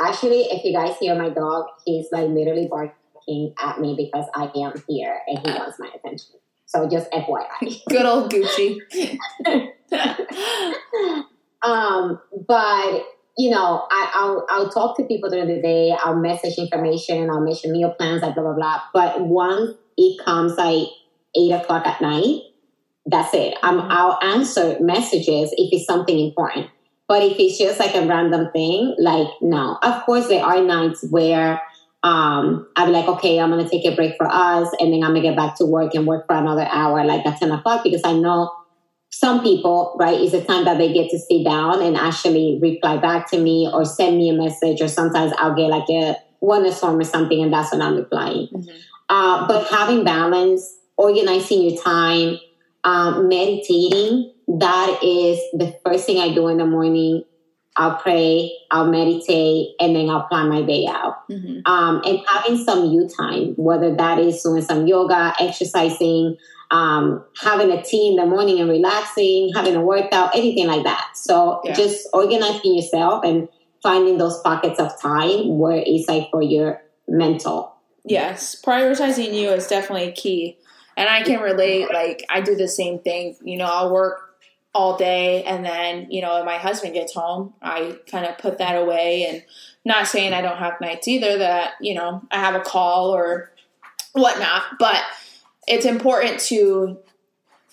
actually 0.00 0.42
if 0.50 0.64
you 0.64 0.72
guys 0.72 0.96
hear 0.98 1.14
my 1.14 1.28
dog 1.28 1.66
he's 1.86 2.08
like 2.10 2.28
literally 2.28 2.66
barking 2.68 3.54
at 3.62 3.80
me 3.80 3.94
because 3.96 4.26
i 4.34 4.50
am 4.56 4.72
here 4.88 5.20
and 5.28 5.38
he 5.38 5.52
wants 5.52 5.78
my 5.78 5.90
attention 5.94 6.34
so 6.66 6.88
just 6.88 7.08
fyi 7.12 7.82
good 7.88 8.04
old 8.04 8.32
gucci 8.32 8.80
um 11.62 12.20
but 12.48 13.04
you 13.38 13.50
know, 13.50 13.86
I, 13.88 14.24
will 14.24 14.46
I'll 14.50 14.68
talk 14.68 14.96
to 14.96 15.04
people 15.04 15.30
during 15.30 15.46
the 15.46 15.62
day. 15.62 15.96
I'll 16.04 16.16
message 16.16 16.58
information. 16.58 17.30
I'll 17.30 17.40
mention 17.40 17.70
meal 17.70 17.92
plans, 17.92 18.20
like 18.20 18.34
blah 18.34 18.42
blah 18.42 18.54
blah. 18.54 18.80
But 18.92 19.20
once 19.20 19.76
it 19.96 20.22
comes 20.24 20.56
like 20.56 20.88
eight 21.36 21.52
o'clock 21.52 21.86
at 21.86 22.00
night, 22.02 22.42
that's 23.06 23.32
it. 23.34 23.56
Um, 23.62 23.80
I'll 23.80 24.18
answer 24.22 24.76
messages 24.80 25.50
if 25.56 25.72
it's 25.72 25.86
something 25.86 26.18
important. 26.18 26.66
But 27.06 27.22
if 27.22 27.38
it's 27.38 27.56
just 27.58 27.78
like 27.78 27.94
a 27.94 28.06
random 28.06 28.50
thing, 28.52 28.96
like 28.98 29.28
no. 29.40 29.78
Of 29.82 30.04
course, 30.04 30.26
there 30.26 30.44
are 30.44 30.60
nights 30.60 31.06
where 31.08 31.62
um, 32.02 32.66
I'll 32.74 32.86
be 32.86 32.92
like, 32.92 33.08
okay, 33.08 33.38
I'm 33.38 33.50
gonna 33.50 33.68
take 33.68 33.84
a 33.86 33.94
break 33.94 34.16
for 34.16 34.26
us, 34.26 34.68
and 34.80 34.92
then 34.92 35.04
I'm 35.04 35.10
gonna 35.10 35.22
get 35.22 35.36
back 35.36 35.56
to 35.58 35.64
work 35.64 35.94
and 35.94 36.08
work 36.08 36.26
for 36.26 36.34
another 36.34 36.66
hour, 36.68 37.04
like 37.04 37.24
at 37.24 37.38
ten 37.38 37.52
o'clock, 37.52 37.84
because 37.84 38.02
I 38.04 38.14
know 38.14 38.52
some 39.10 39.42
people, 39.42 39.96
right, 39.98 40.20
is 40.20 40.34
a 40.34 40.44
time 40.44 40.64
that 40.64 40.78
they 40.78 40.92
get 40.92 41.10
to 41.10 41.18
sit 41.18 41.44
down 41.44 41.82
and 41.82 41.96
actually 41.96 42.58
reply 42.60 42.98
back 42.98 43.30
to 43.30 43.40
me 43.40 43.68
or 43.72 43.84
send 43.84 44.18
me 44.18 44.28
a 44.28 44.34
message, 44.34 44.80
or 44.80 44.88
sometimes 44.88 45.32
I'll 45.38 45.54
get 45.54 45.68
like 45.68 45.88
a 45.88 46.16
wellness 46.42 46.74
form 46.74 46.98
or 46.98 47.04
something, 47.04 47.42
and 47.42 47.52
that's 47.52 47.72
when 47.72 47.82
I'm 47.82 47.96
replying. 47.96 48.48
Mm-hmm. 48.48 48.76
Uh, 49.08 49.48
but 49.48 49.66
having 49.68 50.04
balance, 50.04 50.76
organizing 50.96 51.62
your 51.62 51.82
time, 51.82 52.38
um, 52.84 53.28
meditating, 53.28 54.32
that 54.48 55.00
is 55.02 55.38
the 55.52 55.74
first 55.84 56.06
thing 56.06 56.20
I 56.20 56.34
do 56.34 56.48
in 56.48 56.58
the 56.58 56.66
morning. 56.66 57.22
I'll 57.78 57.96
pray, 57.96 58.52
I'll 58.72 58.88
meditate, 58.88 59.76
and 59.78 59.94
then 59.94 60.10
I'll 60.10 60.24
plan 60.24 60.48
my 60.48 60.62
day 60.62 60.86
out. 60.90 61.28
Mm-hmm. 61.30 61.60
Um, 61.64 62.02
and 62.04 62.18
having 62.28 62.62
some 62.62 62.86
you 62.86 63.08
time, 63.08 63.54
whether 63.54 63.94
that 63.94 64.18
is 64.18 64.42
doing 64.42 64.62
some 64.62 64.88
yoga, 64.88 65.32
exercising, 65.40 66.36
um, 66.72 67.24
having 67.40 67.70
a 67.70 67.82
tea 67.82 68.08
in 68.08 68.16
the 68.16 68.26
morning 68.26 68.58
and 68.58 68.68
relaxing, 68.68 69.52
having 69.54 69.76
a 69.76 69.80
workout, 69.80 70.34
anything 70.34 70.66
like 70.66 70.82
that. 70.82 71.12
So 71.14 71.60
yeah. 71.64 71.72
just 71.72 72.08
organizing 72.12 72.74
yourself 72.74 73.24
and 73.24 73.48
finding 73.80 74.18
those 74.18 74.40
pockets 74.40 74.80
of 74.80 75.00
time 75.00 75.56
where 75.58 75.80
it's 75.86 76.08
like 76.08 76.28
for 76.32 76.42
your 76.42 76.82
mental. 77.06 77.76
Yes, 78.04 78.60
prioritizing 78.60 79.32
you 79.32 79.50
is 79.50 79.68
definitely 79.68 80.12
key. 80.12 80.58
And 80.96 81.08
I 81.08 81.22
can 81.22 81.40
relate, 81.40 81.92
like, 81.92 82.24
I 82.28 82.40
do 82.40 82.56
the 82.56 82.66
same 82.66 82.98
thing. 82.98 83.36
You 83.44 83.56
know, 83.56 83.66
I'll 83.66 83.92
work 83.92 84.27
all 84.74 84.96
day 84.96 85.42
and 85.44 85.64
then, 85.64 86.10
you 86.10 86.22
know, 86.22 86.44
my 86.44 86.58
husband 86.58 86.94
gets 86.94 87.14
home, 87.14 87.54
I 87.62 87.96
kind 88.10 88.26
of 88.26 88.38
put 88.38 88.58
that 88.58 88.80
away 88.80 89.26
and 89.26 89.44
not 89.84 90.06
saying 90.06 90.32
I 90.32 90.42
don't 90.42 90.58
have 90.58 90.80
nights 90.80 91.08
either 91.08 91.38
that, 91.38 91.72
you 91.80 91.94
know, 91.94 92.22
I 92.30 92.38
have 92.38 92.54
a 92.54 92.60
call 92.60 93.10
or 93.10 93.50
whatnot, 94.12 94.62
but 94.78 95.02
it's 95.66 95.86
important 95.86 96.40
to 96.40 96.98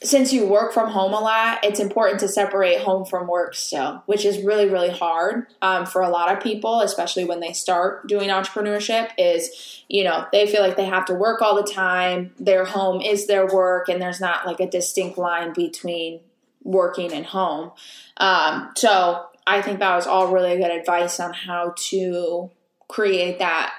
since 0.04 0.34
you 0.34 0.46
work 0.46 0.74
from 0.74 0.90
home 0.90 1.14
a 1.14 1.20
lot, 1.20 1.60
it's 1.64 1.80
important 1.80 2.20
to 2.20 2.28
separate 2.28 2.82
home 2.82 3.06
from 3.06 3.28
work 3.28 3.56
still, 3.56 4.04
which 4.06 4.26
is 4.26 4.44
really, 4.44 4.68
really 4.68 4.90
hard 4.90 5.48
um, 5.62 5.86
for 5.86 6.02
a 6.02 6.10
lot 6.10 6.32
of 6.32 6.44
people, 6.44 6.82
especially 6.82 7.24
when 7.24 7.40
they 7.40 7.54
start 7.54 8.08
doing 8.08 8.30
entrepreneurship. 8.30 9.10
Is, 9.18 9.84
you 9.88 10.04
know, 10.04 10.26
they 10.32 10.48
feel 10.48 10.62
like 10.62 10.76
they 10.76 10.86
have 10.86 11.06
to 11.06 11.14
work 11.14 11.42
all 11.42 11.56
the 11.56 11.72
time, 11.72 12.34
their 12.40 12.66
home 12.66 13.02
is 13.02 13.28
their 13.28 13.48
work, 13.48 13.88
and 13.88 14.02
there's 14.02 14.20
not 14.20 14.46
like 14.46 14.60
a 14.60 14.70
distinct 14.70 15.18
line 15.18 15.54
between 15.54 16.20
working 16.66 17.14
and 17.14 17.26
home. 17.26 17.72
Um, 18.18 18.72
so 18.76 19.28
I 19.48 19.62
think 19.62 19.80
that 19.80 19.96
was 19.96 20.08
all 20.08 20.34
really 20.34 20.58
good 20.58 20.72
advice 20.72 21.20
on 21.22 21.32
how 21.32 21.74
to 21.90 22.50
create 22.90 23.40
that 23.40 23.74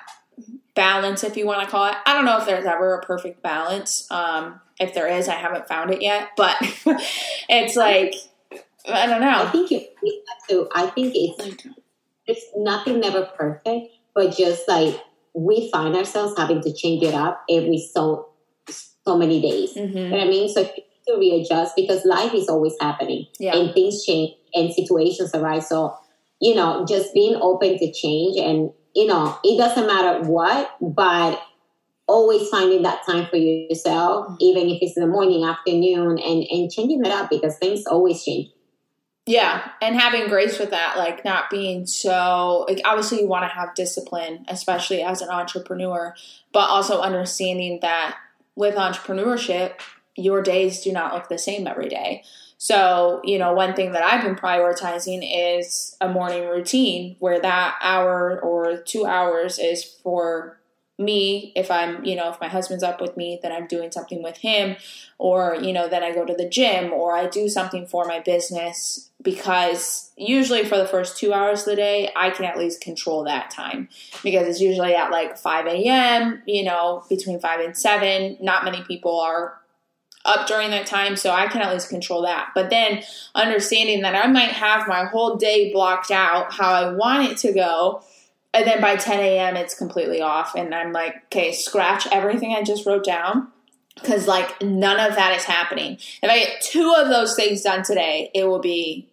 balance, 0.74 1.24
if 1.24 1.36
you 1.36 1.46
want 1.46 1.62
to 1.62 1.66
call 1.66 1.86
it. 1.86 1.94
I 2.06 2.14
don't 2.14 2.24
know 2.24 2.38
if 2.38 2.46
there's 2.46 2.64
ever 2.64 2.94
a 2.94 3.02
perfect 3.02 3.42
balance. 3.42 4.06
Um, 4.10 4.60
if 4.78 4.94
there 4.94 5.08
is, 5.08 5.28
I 5.28 5.34
haven't 5.34 5.68
found 5.68 5.90
it 5.90 6.00
yet, 6.00 6.28
but 6.36 6.56
it's 7.48 7.76
like 7.76 8.14
I 8.88 9.06
don't 9.06 9.20
know. 9.20 9.44
I 9.44 9.50
think 9.50 9.70
you. 9.70 10.68
I 10.74 10.86
think 10.88 11.12
it's 11.14 11.66
it's 12.26 12.46
nothing 12.56 13.00
never 13.00 13.24
perfect, 13.24 13.88
but 14.14 14.36
just 14.36 14.68
like 14.68 15.00
we 15.34 15.70
find 15.70 15.96
ourselves 15.96 16.34
having 16.36 16.62
to 16.62 16.72
change 16.72 17.02
it 17.02 17.14
up 17.14 17.42
every 17.50 17.78
so 17.78 18.28
so 18.68 19.16
many 19.16 19.40
days. 19.40 19.74
Mm-hmm. 19.74 19.96
You 19.96 20.08
know 20.08 20.16
what 20.16 20.26
I 20.26 20.30
mean? 20.30 20.48
So 20.48 20.68
to 21.08 21.16
readjust 21.18 21.76
because 21.76 22.04
life 22.04 22.34
is 22.34 22.48
always 22.48 22.74
happening 22.80 23.26
yeah. 23.38 23.56
and 23.56 23.72
things 23.74 24.04
change 24.04 24.34
and 24.54 24.72
situations 24.72 25.34
arise. 25.34 25.68
So 25.68 25.96
you 26.40 26.54
know, 26.54 26.84
just 26.86 27.14
being 27.14 27.36
open 27.36 27.78
to 27.78 27.92
change 27.92 28.36
and 28.36 28.70
you 28.94 29.06
know, 29.06 29.38
it 29.44 29.58
doesn't 29.58 29.86
matter 29.86 30.26
what, 30.28 30.74
but 30.80 31.40
always 32.06 32.48
finding 32.48 32.82
that 32.82 33.04
time 33.04 33.26
for 33.26 33.36
yourself, 33.36 34.26
mm-hmm. 34.26 34.36
even 34.40 34.68
if 34.68 34.78
it's 34.80 34.96
in 34.96 35.02
the 35.02 35.08
morning, 35.08 35.44
afternoon, 35.44 36.18
and 36.18 36.46
and 36.50 36.70
changing 36.70 37.04
it 37.04 37.12
up 37.12 37.30
because 37.30 37.56
things 37.58 37.86
always 37.86 38.24
change. 38.24 38.50
Yeah, 39.26 39.70
and 39.82 39.96
having 39.96 40.28
grace 40.28 40.58
with 40.58 40.70
that, 40.70 40.96
like 40.96 41.24
not 41.24 41.50
being 41.50 41.84
so 41.86 42.64
like 42.68 42.80
obviously 42.84 43.20
you 43.20 43.26
want 43.26 43.42
to 43.44 43.48
have 43.48 43.74
discipline, 43.74 44.44
especially 44.48 45.02
as 45.02 45.20
an 45.20 45.30
entrepreneur, 45.30 46.14
but 46.52 46.70
also 46.70 47.00
understanding 47.00 47.80
that 47.82 48.16
with 48.54 48.76
entrepreneurship, 48.76 49.74
your 50.16 50.42
days 50.42 50.82
do 50.82 50.92
not 50.92 51.14
look 51.14 51.28
the 51.28 51.38
same 51.38 51.66
every 51.66 51.88
day. 51.88 52.22
So, 52.58 53.20
you 53.22 53.38
know, 53.38 53.52
one 53.52 53.74
thing 53.74 53.92
that 53.92 54.02
I've 54.02 54.22
been 54.22 54.34
prioritizing 54.34 55.20
is 55.22 55.96
a 56.00 56.08
morning 56.08 56.48
routine 56.48 57.16
where 57.18 57.40
that 57.40 57.76
hour 57.82 58.40
or 58.40 58.78
two 58.78 59.04
hours 59.04 59.58
is 59.58 59.84
for 59.84 60.58
me 60.98 61.52
if 61.54 61.70
i'm 61.70 62.02
you 62.04 62.16
know 62.16 62.30
if 62.30 62.40
my 62.40 62.48
husband's 62.48 62.82
up 62.82 63.02
with 63.02 63.16
me 63.18 63.38
then 63.42 63.52
i'm 63.52 63.66
doing 63.66 63.92
something 63.92 64.22
with 64.22 64.38
him 64.38 64.76
or 65.18 65.54
you 65.60 65.72
know 65.72 65.88
then 65.88 66.02
i 66.02 66.10
go 66.10 66.24
to 66.24 66.34
the 66.34 66.48
gym 66.48 66.90
or 66.90 67.14
i 67.14 67.26
do 67.26 67.50
something 67.50 67.86
for 67.86 68.06
my 68.06 68.18
business 68.20 69.10
because 69.20 70.10
usually 70.16 70.64
for 70.64 70.78
the 70.78 70.86
first 70.86 71.18
two 71.18 71.34
hours 71.34 71.60
of 71.60 71.66
the 71.66 71.76
day 71.76 72.10
i 72.16 72.30
can 72.30 72.46
at 72.46 72.56
least 72.56 72.80
control 72.80 73.24
that 73.24 73.50
time 73.50 73.88
because 74.22 74.48
it's 74.48 74.60
usually 74.60 74.94
at 74.94 75.10
like 75.10 75.36
5 75.36 75.66
a.m 75.66 76.42
you 76.46 76.64
know 76.64 77.04
between 77.10 77.38
5 77.38 77.60
and 77.60 77.76
7 77.76 78.38
not 78.40 78.64
many 78.64 78.82
people 78.84 79.20
are 79.20 79.60
up 80.26 80.46
during 80.46 80.70
that 80.70 80.86
time 80.86 81.16
so 81.16 81.30
i 81.30 81.46
can 81.46 81.62
at 81.62 81.72
least 81.72 81.88
control 81.88 82.22
that 82.22 82.48
but 82.54 82.70
then 82.70 83.02
understanding 83.34 84.02
that 84.02 84.14
i 84.14 84.26
might 84.26 84.50
have 84.50 84.88
my 84.88 85.04
whole 85.04 85.36
day 85.36 85.72
blocked 85.72 86.10
out 86.10 86.52
how 86.52 86.72
i 86.72 86.92
want 86.92 87.30
it 87.30 87.38
to 87.38 87.52
go 87.52 88.02
and 88.56 88.66
then 88.66 88.80
by 88.80 88.96
10 88.96 89.20
a.m., 89.20 89.54
it's 89.54 89.74
completely 89.74 90.22
off. 90.22 90.54
And 90.54 90.74
I'm 90.74 90.90
like, 90.90 91.16
okay, 91.26 91.52
scratch 91.52 92.06
everything 92.10 92.54
I 92.54 92.62
just 92.62 92.86
wrote 92.86 93.04
down 93.04 93.48
because 93.94 94.26
like 94.26 94.62
none 94.62 94.98
of 94.98 95.14
that 95.16 95.36
is 95.36 95.44
happening. 95.44 95.98
If 96.22 96.30
I 96.30 96.38
get 96.38 96.62
two 96.62 96.94
of 96.96 97.08
those 97.08 97.36
things 97.36 97.60
done 97.60 97.82
today, 97.82 98.30
it 98.34 98.44
will 98.44 98.60
be 98.60 99.08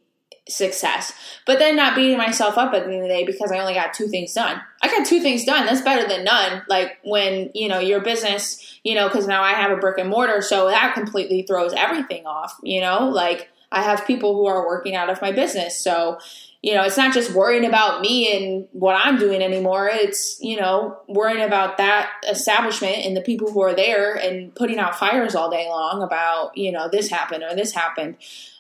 success. 0.48 1.14
But 1.46 1.60
then 1.60 1.76
not 1.76 1.96
beating 1.96 2.18
myself 2.18 2.58
up 2.58 2.74
at 2.74 2.86
the 2.86 2.92
end 2.92 2.96
of 2.96 3.02
the 3.04 3.08
day 3.08 3.26
because 3.26 3.52
I 3.52 3.60
only 3.60 3.74
got 3.74 3.94
two 3.94 4.08
things 4.08 4.34
done. 4.34 4.62
I 4.82 4.88
got 4.88 5.06
two 5.06 5.22
things 5.22 5.46
done. 5.46 5.66
That's 5.66 5.82
better 5.82 6.08
than 6.08 6.24
none. 6.24 6.64
Like 6.68 6.98
when, 7.04 7.50
you 7.54 7.68
know, 7.68 7.80
your 7.80 8.02
business, 8.02 8.80
you 8.84 8.96
know, 8.96 9.08
because 9.08 9.28
now 9.28 9.42
I 9.42 9.54
have 9.54 9.72
a 9.72 9.78
brick 9.78 9.98
and 9.98 10.10
mortar, 10.10 10.42
so 10.42 10.68
that 10.68 10.94
completely 10.94 11.44
throws 11.44 11.74
everything 11.74 12.26
off, 12.26 12.58
you 12.64 12.82
know, 12.82 13.08
like 13.10 13.50
I 13.72 13.82
have 13.82 14.06
people 14.06 14.36
who 14.36 14.46
are 14.46 14.68
working 14.68 14.96
out 14.96 15.10
of 15.10 15.22
my 15.22 15.32
business. 15.32 15.80
So, 15.80 16.20
you 16.64 16.74
know, 16.74 16.84
it's 16.84 16.96
not 16.96 17.14
just 17.14 17.34
worrying 17.34 17.66
about 17.66 18.00
me 18.00 18.34
and 18.34 18.68
what 18.72 18.96
I'm 18.96 19.20
doing 19.20 19.42
anymore. 19.42 19.90
It's, 19.92 20.38
you 20.40 20.58
know, 20.58 20.98
worrying 21.10 21.44
about 21.44 21.78
that 21.78 22.10
establishment 22.28 23.06
and 23.06 23.18
the 23.18 23.22
people 23.22 23.52
who 23.52 23.62
are 23.62 23.76
there 23.76 24.16
and 24.16 24.56
putting 24.56 24.80
out 24.80 24.98
fires 24.98 25.36
all 25.36 25.52
day 25.52 25.68
long 25.68 26.02
about, 26.02 26.58
you 26.58 26.72
know, 26.72 26.88
this 26.88 27.10
happened 27.10 27.44
or 27.44 27.54
this 27.54 27.74
happened. 27.74 28.16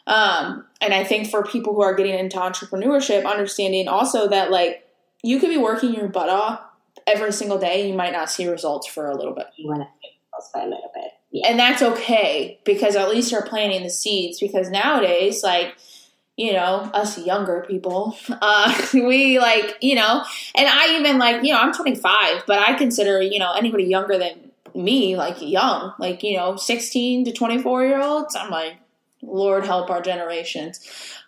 Um, 0.06 0.66
and 0.82 0.94
I 0.94 1.06
think 1.06 1.30
for 1.30 1.44
people 1.44 1.74
who 1.74 1.82
are 1.82 1.96
getting 1.96 2.20
into 2.20 2.38
entrepreneurship, 2.38 3.26
understanding 3.26 3.88
also 3.88 4.28
that 4.28 4.52
like 4.52 4.86
you 5.24 5.40
could 5.40 5.50
be 5.50 5.58
working 5.58 5.94
your 5.94 6.10
butt 6.10 6.28
off 6.28 6.60
every 7.08 7.32
single 7.32 7.58
day, 7.58 7.88
you 7.88 7.94
might 7.94 8.12
not 8.12 8.30
see 8.30 8.50
results 8.50 8.86
for 8.86 9.10
a 9.10 9.16
little 9.16 9.34
bit. 9.34 9.48
You 9.56 9.70
want 9.70 9.82
to 9.82 9.88
for 10.52 10.60
a 10.60 10.66
little 10.66 10.92
bit. 10.94 11.12
Yeah. 11.32 11.48
And 11.48 11.58
that's 11.58 11.82
okay 11.82 12.60
because 12.66 12.98
at 12.98 13.10
least 13.10 13.32
you're 13.32 13.46
planting 13.46 13.84
the 13.84 13.90
seeds 13.90 14.42
because 14.42 14.70
nowadays, 14.70 15.42
like, 15.42 15.76
you 16.36 16.54
know, 16.54 16.90
us 16.94 17.18
younger 17.18 17.64
people, 17.68 18.18
uh, 18.42 18.88
we 18.94 19.40
like, 19.40 19.78
you 19.82 19.96
know, 19.96 20.24
and 20.56 20.68
I 20.68 20.98
even 21.00 21.18
like, 21.18 21.44
you 21.44 21.54
know, 21.54 21.60
I'm 21.60 21.74
25, 21.74 22.44
but 22.48 22.60
I 22.60 22.74
consider, 22.74 23.22
you 23.22 23.40
know, 23.40 23.52
anybody 23.54 23.84
younger 23.84 24.18
than 24.18 24.52
me, 24.76 25.16
like 25.16 25.42
young, 25.42 25.94
like, 26.00 26.24
you 26.24 26.38
know, 26.38 26.56
16 26.56 27.26
to 27.26 27.32
24 27.32 27.86
year 27.86 28.02
olds. 28.02 28.36
I'm 28.36 28.50
like, 28.50 28.78
Lord 29.22 29.66
help 29.66 29.90
our 29.90 30.02
generations. 30.02 30.80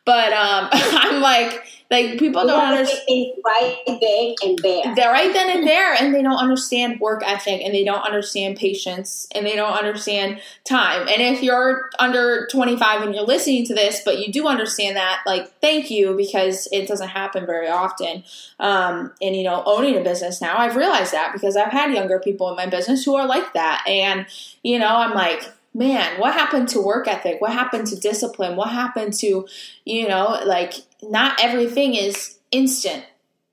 But 0.06 0.34
um, 0.34 0.70
I'm 0.72 1.22
like, 1.22 1.64
like 1.92 2.18
people 2.18 2.46
don't 2.48 2.64
understand. 2.64 3.34
Right 3.46 3.78
then 3.86 4.36
and 4.44 4.60
there. 4.60 4.96
They're 4.96 5.12
right 5.12 5.32
then 5.32 5.56
and 5.56 5.68
there, 5.68 5.94
and 5.94 6.14
they 6.16 6.24
don't 6.24 6.38
understand 6.38 7.00
work 7.00 7.22
ethic, 7.26 7.62
and 7.64 7.74
they 7.74 7.84
don't 7.84 8.02
understand 8.02 8.58
patience, 8.58 9.28
and 9.34 9.46
they 9.46 9.56
don't 9.56 9.74
understand 9.74 10.42
time. 10.64 11.08
And 11.08 11.22
if 11.22 11.44
you're 11.44 11.90
under 12.00 12.48
25 12.52 13.04
and 13.04 13.14
you're 13.14 13.24
listening 13.24 13.66
to 13.68 13.76
this, 13.76 14.02
but 14.04 14.26
you 14.26 14.34
do 14.34 14.48
understand 14.48 14.96
that, 14.96 15.22
like, 15.28 15.52
thank 15.62 15.92
you 15.92 16.16
because 16.16 16.68
it 16.72 16.88
doesn't 16.88 17.10
happen 17.10 17.46
very 17.46 17.68
often. 17.68 18.24
Um, 18.60 19.14
and 19.22 19.36
you 19.36 19.44
know, 19.44 19.62
owning 19.66 19.96
a 19.96 20.02
business 20.02 20.42
now, 20.42 20.58
I've 20.58 20.76
realized 20.76 21.14
that 21.14 21.34
because 21.34 21.56
I've 21.56 21.72
had 21.72 21.94
younger 21.94 22.20
people 22.20 22.50
in 22.50 22.56
my 22.56 22.66
business 22.66 23.06
who 23.06 23.16
are 23.16 23.28
like 23.28 23.54
that, 23.54 23.84
and 23.88 24.26
you 24.64 24.80
know, 24.80 24.96
I'm 24.96 25.14
like 25.14 25.55
man, 25.76 26.20
what 26.22 26.34
happened 26.34 26.70
to 26.70 26.80
work 26.80 27.06
ethic? 27.08 27.42
What 27.42 27.52
happened 27.52 27.88
to 27.88 28.00
discipline? 28.00 28.56
What 28.56 28.70
happened 28.70 29.14
to, 29.16 29.46
you 29.84 30.08
know, 30.08 30.40
like 30.46 30.74
not 31.04 31.38
everything 31.44 31.94
is 31.94 32.40
instant, 32.50 33.04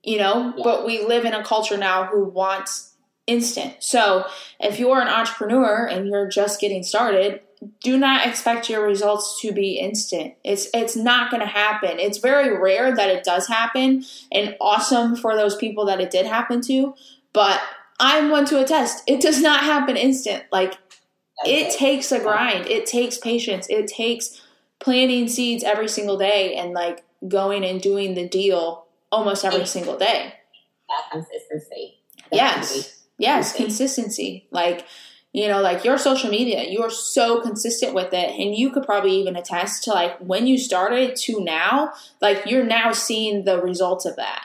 you 0.04 0.18
know, 0.18 0.54
yeah. 0.56 0.62
but 0.62 0.86
we 0.86 1.04
live 1.04 1.24
in 1.24 1.34
a 1.34 1.44
culture 1.44 1.76
now 1.76 2.04
who 2.04 2.24
wants 2.24 2.94
instant. 3.26 3.74
So 3.80 4.24
if 4.60 4.78
you're 4.78 5.00
an 5.00 5.08
entrepreneur 5.08 5.84
and 5.84 6.06
you're 6.06 6.28
just 6.28 6.60
getting 6.60 6.84
started, 6.84 7.40
do 7.82 7.98
not 7.98 8.26
expect 8.26 8.70
your 8.70 8.86
results 8.86 9.40
to 9.40 9.52
be 9.52 9.78
instant. 9.78 10.34
It's 10.44 10.68
it's 10.72 10.96
not 10.96 11.30
going 11.30 11.42
to 11.42 11.46
happen. 11.46 11.98
It's 11.98 12.18
very 12.18 12.56
rare 12.56 12.94
that 12.94 13.08
it 13.08 13.24
does 13.24 13.46
happen 13.48 14.04
and 14.30 14.56
awesome 14.60 15.16
for 15.16 15.36
those 15.36 15.56
people 15.56 15.86
that 15.86 16.00
it 16.00 16.10
did 16.10 16.26
happen 16.26 16.60
to, 16.62 16.94
but 17.32 17.60
I'm 18.00 18.30
one 18.30 18.46
to 18.46 18.60
attest. 18.60 19.04
It 19.06 19.20
does 19.20 19.40
not 19.40 19.62
happen 19.62 19.96
instant. 19.96 20.42
Like 20.50 20.81
it 21.44 21.76
takes 21.76 22.12
a 22.12 22.20
grind. 22.20 22.66
It 22.66 22.86
takes 22.86 23.18
patience. 23.18 23.66
It 23.68 23.86
takes 23.86 24.40
planting 24.80 25.28
seeds 25.28 25.64
every 25.64 25.88
single 25.88 26.18
day 26.18 26.54
and 26.54 26.72
like 26.72 27.04
going 27.28 27.64
and 27.64 27.80
doing 27.80 28.14
the 28.14 28.28
deal 28.28 28.86
almost 29.10 29.44
every 29.44 29.66
single 29.66 29.96
day. 29.96 30.34
That 30.88 31.10
consistency. 31.12 31.98
Yes. 32.30 33.04
Yes, 33.18 33.54
consistency. 33.54 34.48
Like, 34.50 34.86
you 35.32 35.48
know, 35.48 35.60
like 35.60 35.84
your 35.84 35.98
social 35.98 36.30
media, 36.30 36.68
you 36.68 36.82
are 36.82 36.90
so 36.90 37.40
consistent 37.40 37.94
with 37.94 38.12
it. 38.12 38.38
And 38.38 38.54
you 38.54 38.70
could 38.70 38.84
probably 38.84 39.12
even 39.12 39.36
attest 39.36 39.84
to 39.84 39.90
like 39.90 40.18
when 40.18 40.46
you 40.46 40.58
started 40.58 41.16
to 41.16 41.42
now, 41.42 41.92
like 42.20 42.44
you're 42.46 42.64
now 42.64 42.92
seeing 42.92 43.44
the 43.44 43.62
results 43.62 44.04
of 44.04 44.16
that 44.16 44.44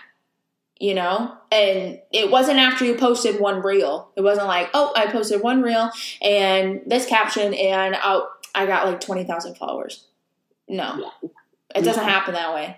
you 0.80 0.94
know? 0.94 1.34
And 1.52 2.00
it 2.12 2.32
wasn't 2.32 2.60
after 2.60 2.86
you 2.86 2.96
posted 2.96 3.40
one 3.40 3.62
reel. 3.62 4.12
It 4.16 4.22
wasn't 4.22 4.48
like 4.48 4.70
oh 4.74 4.94
i 4.96 5.08
posted 5.08 5.42
one 5.42 5.62
reel 5.62 5.92
and 6.22 6.82
this 6.86 7.06
caption 7.06 7.54
and 7.54 7.96
oh 8.04 8.30
i 8.56 8.66
got 8.66 8.88
like 8.88 9.00
20000 9.00 9.56
followers. 9.56 10.06
No. 10.68 11.12
Yeah. 11.22 11.30
it 11.76 11.84
doesn't 11.84 12.04
yeah. 12.04 12.10
happen 12.10 12.34
that 12.34 12.54
way. 12.54 12.78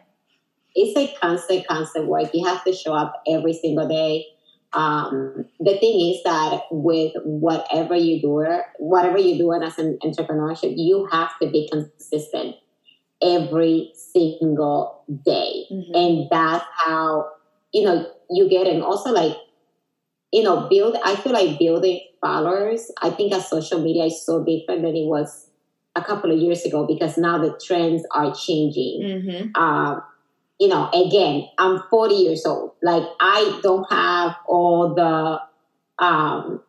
It's 0.76 0.98
a 0.98 1.16
constant 1.20 1.68
constant 1.68 2.08
work. 2.08 2.30
You 2.34 2.46
have 2.46 2.64
to 2.64 2.74
show 2.74 2.94
up 2.94 3.22
every 3.28 3.54
single 3.54 3.88
day. 3.88 4.26
Um, 4.72 5.46
the 5.60 5.78
thing 5.80 6.14
is 6.14 6.22
that 6.24 6.62
with 6.70 7.14
whatever 7.24 7.96
you 7.96 8.22
do 8.22 8.62
whatever 8.78 9.18
you're 9.18 9.40
doing 9.40 9.64
as 9.64 9.80
an 9.80 9.98
entrepreneurship 10.04 10.74
you 10.78 11.08
have 11.12 11.32
to 11.42 11.50
be 11.50 11.68
consistent 11.72 12.56
every 13.20 13.92
single 13.96 15.04
day. 15.26 15.66
Mm-hmm. 15.72 15.96
and 15.96 16.28
that's 16.30 16.66
how 16.78 17.32
you 17.74 17.84
know, 17.84 18.06
you 18.30 18.50
get 18.50 18.68
and 18.68 18.84
also 18.84 19.12
like, 19.12 19.36
you 20.32 20.44
know, 20.44 20.68
build, 20.70 20.96
I 21.04 21.16
feel 21.16 21.34
like 21.34 21.58
building 21.60 22.02
followers, 22.22 22.92
I 23.02 23.10
think 23.10 23.34
as 23.34 23.50
social 23.50 23.82
media 23.82 24.06
is 24.06 24.24
so 24.26 24.44
different 24.44 24.84
than 24.84 24.96
it 24.96 25.06
was 25.08 25.50
a 25.96 26.04
couple 26.04 26.32
of 26.32 26.38
years 26.38 26.66
ago 26.66 26.86
because 26.86 27.18
now 27.18 27.38
the 27.40 27.60
trends 27.66 28.04
are 28.14 28.34
changing. 28.34 29.02
Mm-hmm. 29.02 29.62
Um, 29.62 30.02
you 30.60 30.68
know, 30.68 30.90
again, 30.92 31.48
I'm 31.58 31.82
40 31.90 32.16
years 32.16 32.46
old. 32.46 32.74
Like 32.84 33.04
I 33.20 33.60
don't 33.64 33.92
have 33.92 34.36
all 34.48 34.94
the, 34.94 35.42
um, 36.04 36.62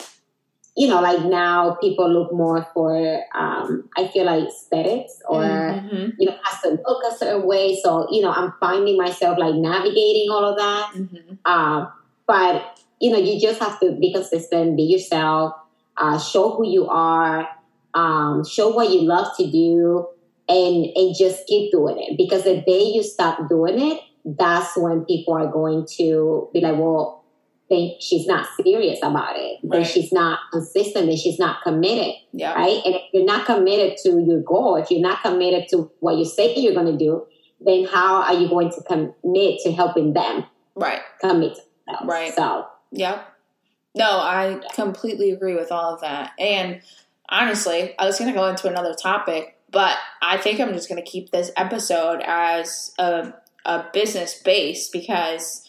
you 0.77 0.89
know, 0.89 1.01
like 1.01 1.25
now 1.25 1.75
people 1.81 2.11
look 2.11 2.33
more 2.33 2.67
for, 2.73 3.21
um, 3.35 3.91
I 3.97 4.09
feel 4.09 4.25
like 4.25 4.49
aesthetics 4.49 5.21
or, 5.29 5.43
Mm-hmm. 5.43 6.11
you 6.19 6.29
know, 6.29 6.37
to 6.76 6.83
look 6.87 7.02
a 7.04 7.16
certain 7.16 7.46
way. 7.46 7.78
So, 7.83 8.06
you 8.11 8.22
know, 8.22 8.30
I'm 8.30 8.52
finding 8.61 8.96
myself 8.96 9.38
like 9.38 9.54
navigating 9.54 10.28
all 10.30 10.44
of 10.44 10.56
that. 10.59 10.92
Mm-hmm. 10.94 11.35
Um, 11.44 11.92
but 12.26 12.78
you 13.00 13.11
know, 13.11 13.18
you 13.18 13.40
just 13.40 13.61
have 13.61 13.80
to 13.80 13.92
be 13.92 14.12
consistent, 14.12 14.76
be 14.76 14.83
yourself, 14.83 15.54
uh, 15.96 16.18
show 16.18 16.54
who 16.54 16.68
you 16.68 16.87
are, 16.87 17.48
um, 17.94 18.44
show 18.44 18.68
what 18.68 18.90
you 18.90 19.02
love 19.02 19.28
to 19.38 19.50
do, 19.50 20.06
and 20.48 20.87
and 20.94 21.16
just 21.16 21.46
keep 21.46 21.72
doing 21.72 21.96
it. 21.98 22.16
Because 22.16 22.44
the 22.44 22.62
day 22.66 22.92
you 22.94 23.02
stop 23.02 23.48
doing 23.48 23.80
it, 23.80 24.00
that's 24.24 24.76
when 24.76 25.04
people 25.06 25.35
are 25.35 25.50
going 25.50 25.87
to 25.96 26.48
be 26.52 26.61
like, 26.61 26.76
well, 26.76 27.19
then 27.70 27.92
she's 28.00 28.26
not 28.26 28.46
serious 28.62 28.98
about 29.02 29.37
it. 29.38 29.59
Then 29.62 29.80
Right. 29.83 29.87
she's 29.87 30.12
not 30.12 30.40
consistent. 30.52 31.06
Then 31.06 31.16
she's 31.16 31.38
not 31.38 31.62
committed 31.62 32.14
Yeah. 32.33 32.54
right? 32.54 32.80
And 32.85 32.96
if 32.96 33.02
you're 33.12 33.24
not 33.24 33.46
committed 33.46 33.96
to 33.98 34.20
your 34.20 34.40
goal, 34.40 34.76
if 34.76 34.90
you're 34.90 35.00
not 35.00 35.22
committed 35.22 35.68
to 35.70 35.90
what 36.00 36.16
you 36.16 36.24
say 36.24 36.54
you're 36.56 36.74
going 36.74 36.87
to 36.87 36.96
do, 36.98 37.26
then 37.61 37.85
how 37.85 38.22
are 38.22 38.35
you 38.35 38.48
going 38.48 38.70
to 38.70 38.83
commit 38.83 39.61
to 39.61 39.72
helping 39.72 40.12
them 40.14 40.44
Right. 40.74 41.00
commit 41.20 41.54
to? 41.54 41.62
Right. 42.04 42.33
So, 42.35 42.66
Yep. 42.92 43.24
No, 43.94 44.04
I 44.11 44.61
completely 44.74 45.30
agree 45.30 45.54
with 45.54 45.70
all 45.72 45.94
of 45.94 46.00
that. 46.00 46.33
And 46.38 46.80
honestly, 47.28 47.94
I 47.98 48.06
was 48.06 48.18
going 48.18 48.33
to 48.33 48.37
go 48.38 48.46
into 48.46 48.68
another 48.68 48.94
topic, 48.94 49.56
but 49.70 49.96
I 50.22 50.38
think 50.38 50.59
I'm 50.61 50.72
just 50.72 50.88
going 50.88 51.02
to 51.02 51.09
keep 51.09 51.30
this 51.30 51.50
episode 51.56 52.20
as 52.24 52.92
a, 52.98 53.33
a 53.64 53.85
business 53.92 54.40
base 54.42 54.88
because, 54.88 55.66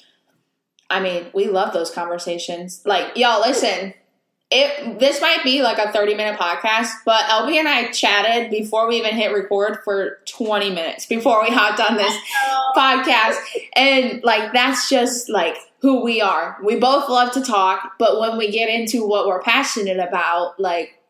I 0.92 1.00
mean, 1.00 1.28
we 1.34 1.48
love 1.48 1.74
those 1.74 1.92
conversations. 1.92 2.82
Like, 2.86 3.18
y'all, 3.18 3.42
listen. 3.42 3.94
It, 4.54 5.00
this 5.00 5.22
might 5.22 5.46
be 5.46 5.62
like 5.62 5.78
a 5.78 5.94
30 5.94 6.14
minute 6.16 6.38
podcast, 6.38 6.90
but 7.06 7.22
LB 7.24 7.54
and 7.54 7.70
I 7.70 7.90
chatted 7.92 8.52
before 8.52 8.86
we 8.86 8.98
even 8.98 9.16
hit 9.16 9.32
record 9.32 9.78
for 9.86 10.20
20 10.28 10.72
minutes 10.72 11.06
before 11.06 11.42
we 11.42 11.48
hopped 11.50 11.80
on 11.80 11.96
this 11.96 12.14
podcast. 12.76 13.38
And 13.78 14.22
like, 14.26 14.52
that's 14.52 14.90
just 14.90 15.30
like 15.30 15.56
who 15.80 16.04
we 16.04 16.20
are. 16.20 16.58
We 16.62 16.76
both 16.76 17.08
love 17.08 17.32
to 17.32 17.42
talk, 17.42 17.94
but 17.98 18.20
when 18.20 18.38
we 18.38 18.52
get 18.52 18.68
into 18.68 19.08
what 19.08 19.26
we're 19.26 19.42
passionate 19.42 20.00
about, 20.00 20.60
like, 20.60 21.02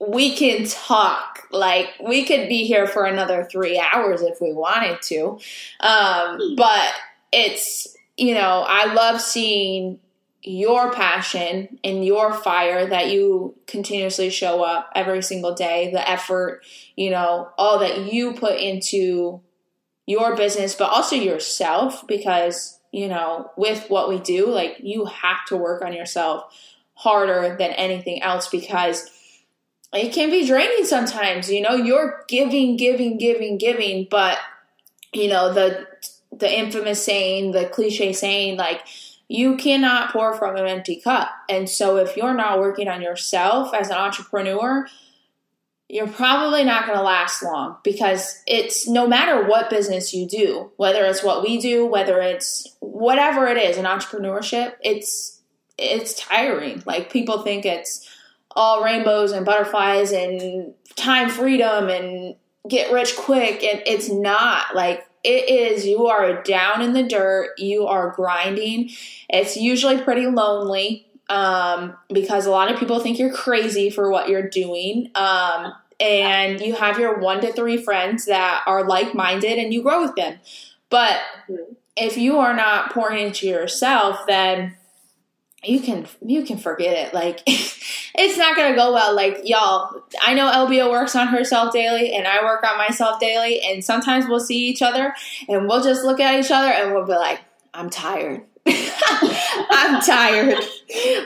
we 0.00 0.36
can 0.36 0.66
talk. 0.66 1.40
Like, 1.50 1.90
we 2.04 2.24
could 2.24 2.48
be 2.48 2.64
here 2.64 2.86
for 2.86 3.04
another 3.04 3.44
three 3.50 3.78
hours 3.78 4.22
if 4.22 4.40
we 4.40 4.52
wanted 4.52 5.00
to. 5.02 5.38
Um, 5.80 6.56
but 6.56 6.92
it's, 7.32 7.93
you 8.16 8.34
know, 8.34 8.64
I 8.66 8.92
love 8.92 9.20
seeing 9.20 9.98
your 10.42 10.92
passion 10.92 11.78
and 11.82 12.04
your 12.04 12.34
fire 12.34 12.86
that 12.86 13.10
you 13.10 13.54
continuously 13.66 14.28
show 14.28 14.62
up 14.62 14.90
every 14.94 15.22
single 15.22 15.54
day, 15.54 15.90
the 15.90 16.08
effort, 16.08 16.62
you 16.96 17.10
know, 17.10 17.48
all 17.56 17.78
that 17.78 18.12
you 18.12 18.34
put 18.34 18.58
into 18.60 19.40
your 20.06 20.36
business, 20.36 20.74
but 20.74 20.90
also 20.90 21.16
yourself 21.16 22.06
because, 22.06 22.78
you 22.92 23.08
know, 23.08 23.50
with 23.56 23.88
what 23.88 24.08
we 24.08 24.18
do, 24.18 24.48
like 24.48 24.76
you 24.80 25.06
have 25.06 25.44
to 25.46 25.56
work 25.56 25.82
on 25.82 25.94
yourself 25.94 26.44
harder 26.92 27.56
than 27.58 27.70
anything 27.72 28.22
else 28.22 28.48
because 28.48 29.10
it 29.94 30.12
can 30.12 30.30
be 30.30 30.46
draining 30.46 30.84
sometimes. 30.84 31.50
You 31.50 31.62
know, 31.62 31.74
you're 31.74 32.22
giving, 32.28 32.76
giving, 32.76 33.16
giving, 33.16 33.56
giving, 33.56 34.06
but 34.10 34.38
you 35.14 35.28
know, 35.28 35.54
the 35.54 35.86
the 36.38 36.58
infamous 36.58 37.04
saying, 37.04 37.52
the 37.52 37.66
cliche 37.66 38.12
saying, 38.12 38.56
like, 38.56 38.82
you 39.28 39.56
cannot 39.56 40.12
pour 40.12 40.34
from 40.34 40.56
an 40.56 40.66
empty 40.66 41.00
cup. 41.00 41.30
And 41.48 41.68
so 41.68 41.96
if 41.96 42.16
you're 42.16 42.34
not 42.34 42.60
working 42.60 42.88
on 42.88 43.00
yourself 43.00 43.72
as 43.74 43.88
an 43.88 43.96
entrepreneur, 43.96 44.86
you're 45.88 46.08
probably 46.08 46.64
not 46.64 46.86
going 46.86 46.98
to 46.98 47.04
last 47.04 47.42
long 47.42 47.76
because 47.84 48.42
it's 48.46 48.88
no 48.88 49.06
matter 49.06 49.46
what 49.46 49.70
business 49.70 50.12
you 50.12 50.26
do, 50.26 50.70
whether 50.76 51.04
it's 51.04 51.22
what 51.22 51.42
we 51.42 51.58
do, 51.60 51.86
whether 51.86 52.20
it's 52.20 52.66
whatever 52.80 53.46
it 53.46 53.56
is 53.56 53.76
in 53.76 53.84
entrepreneurship, 53.84 54.74
it's 54.82 55.40
it's 55.76 56.14
tiring. 56.14 56.82
Like 56.86 57.12
people 57.12 57.42
think 57.42 57.64
it's 57.64 58.08
all 58.50 58.84
rainbows 58.84 59.32
and 59.32 59.44
butterflies 59.44 60.12
and 60.12 60.74
time 60.96 61.28
freedom 61.28 61.88
and 61.88 62.36
get 62.68 62.92
rich 62.92 63.16
quick 63.16 63.62
and 63.62 63.82
it's 63.86 64.08
not. 64.08 64.74
Like 64.74 65.06
it 65.24 65.48
is 65.48 65.86
you 65.86 66.06
are 66.06 66.42
down 66.42 66.82
in 66.82 66.92
the 66.92 67.02
dirt, 67.02 67.58
you 67.58 67.86
are 67.86 68.10
grinding. 68.10 68.90
It's 69.28 69.56
usually 69.56 70.00
pretty 70.02 70.26
lonely 70.26 71.06
um, 71.28 71.96
because 72.12 72.46
a 72.46 72.50
lot 72.50 72.70
of 72.70 72.78
people 72.78 73.00
think 73.00 73.18
you're 73.18 73.32
crazy 73.32 73.90
for 73.90 74.10
what 74.10 74.28
you're 74.28 74.48
doing. 74.48 75.10
Um, 75.14 75.72
and 75.98 76.60
you 76.60 76.74
have 76.74 76.98
your 76.98 77.18
one 77.18 77.40
to 77.40 77.52
three 77.52 77.78
friends 77.78 78.26
that 78.26 78.62
are 78.66 78.84
like 78.84 79.14
minded 79.14 79.58
and 79.58 79.72
you 79.72 79.82
grow 79.82 80.02
with 80.02 80.14
them. 80.16 80.38
But 80.90 81.18
if 81.96 82.16
you 82.16 82.38
are 82.38 82.54
not 82.54 82.92
pouring 82.92 83.26
into 83.26 83.46
yourself, 83.46 84.26
then 84.26 84.76
you 85.66 85.80
can 85.80 86.06
you 86.24 86.44
can 86.44 86.58
forget 86.58 87.08
it. 87.08 87.14
Like 87.14 87.42
it's 87.46 88.38
not 88.38 88.56
gonna 88.56 88.74
go 88.74 88.92
well. 88.92 89.14
Like 89.14 89.40
y'all, 89.44 90.02
I 90.22 90.34
know 90.34 90.50
LBO 90.50 90.90
works 90.90 91.14
on 91.16 91.28
herself 91.28 91.72
daily, 91.72 92.14
and 92.14 92.26
I 92.26 92.42
work 92.42 92.64
on 92.64 92.78
myself 92.78 93.20
daily. 93.20 93.60
And 93.62 93.84
sometimes 93.84 94.26
we'll 94.26 94.40
see 94.40 94.66
each 94.66 94.82
other, 94.82 95.14
and 95.48 95.68
we'll 95.68 95.82
just 95.82 96.04
look 96.04 96.20
at 96.20 96.38
each 96.38 96.50
other, 96.50 96.68
and 96.68 96.92
we'll 96.92 97.06
be 97.06 97.12
like, 97.12 97.40
"I'm 97.72 97.90
tired. 97.90 98.42
I'm 98.66 100.00
tired." 100.00 100.58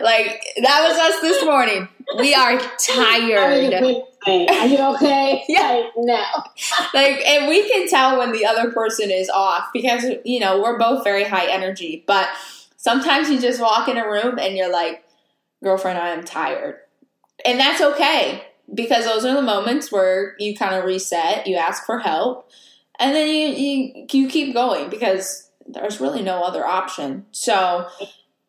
Like 0.01 0.43
that 0.63 0.89
was 0.89 0.99
us 0.99 1.21
this 1.21 1.45
morning. 1.45 1.89
We 2.19 2.35
are 2.35 2.59
How 2.59 3.03
are 3.03 3.19
you 3.19 3.71
tired. 3.71 4.03
Are 4.27 4.67
you 4.67 4.79
okay? 4.95 5.45
Yeah. 5.49 5.71
Like, 5.71 5.93
no. 5.97 6.25
like 6.93 7.25
and 7.27 7.49
we 7.49 7.69
can 7.69 7.89
tell 7.89 8.19
when 8.19 8.33
the 8.33 8.45
other 8.45 8.71
person 8.73 9.11
is 9.11 9.31
off 9.31 9.69
because 9.73 10.05
you 10.25 10.41
know 10.41 10.61
we're 10.61 10.77
both 10.77 11.05
very 11.05 11.25
high 11.25 11.47
energy 11.47 12.05
but 12.07 12.29
sometimes 12.79 13.29
you 13.31 13.39
just 13.41 13.61
walk 13.61 13.89
in 13.89 13.99
a 13.99 14.09
room 14.09 14.39
and 14.39 14.57
you're 14.57 14.73
like 14.73 15.05
girlfriend 15.63 15.99
i 15.99 16.09
am 16.09 16.25
tired 16.25 16.77
and 17.45 17.61
that's 17.61 17.81
okay 17.83 18.43
because 18.75 19.05
those 19.05 19.25
are 19.25 19.35
the 19.35 19.43
moments 19.43 19.93
where 19.93 20.35
you 20.39 20.57
kind 20.57 20.75
of 20.75 20.85
reset 20.85 21.47
you 21.47 21.57
ask 21.57 21.85
for 21.85 21.99
help 21.99 22.49
and 22.99 23.15
then 23.15 23.29
you 23.29 23.49
you, 23.49 24.07
you 24.13 24.29
keep 24.29 24.55
going 24.55 24.89
because 24.91 25.51
there's 25.67 26.01
really 26.01 26.23
no 26.23 26.43
other 26.43 26.65
option 26.67 27.27
so 27.33 27.87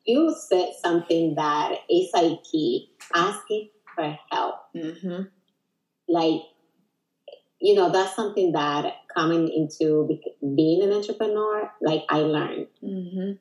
You 0.05 0.33
said 0.49 0.69
something 0.81 1.35
that 1.35 1.71
is 1.89 2.09
like 2.13 2.43
key. 2.49 2.89
Asking 3.13 3.69
for 3.95 4.17
help. 4.31 4.55
mhm, 4.75 5.29
like 6.07 6.41
you 7.59 7.75
know 7.75 7.91
that's 7.91 8.15
something 8.15 8.51
that 8.53 8.93
coming 9.13 9.47
into 9.49 10.07
being 10.55 10.81
an 10.83 10.93
entrepreneur 10.93 11.69
like 11.81 12.03
i 12.09 12.17
learned 12.19 12.67
mhm, 12.83 13.37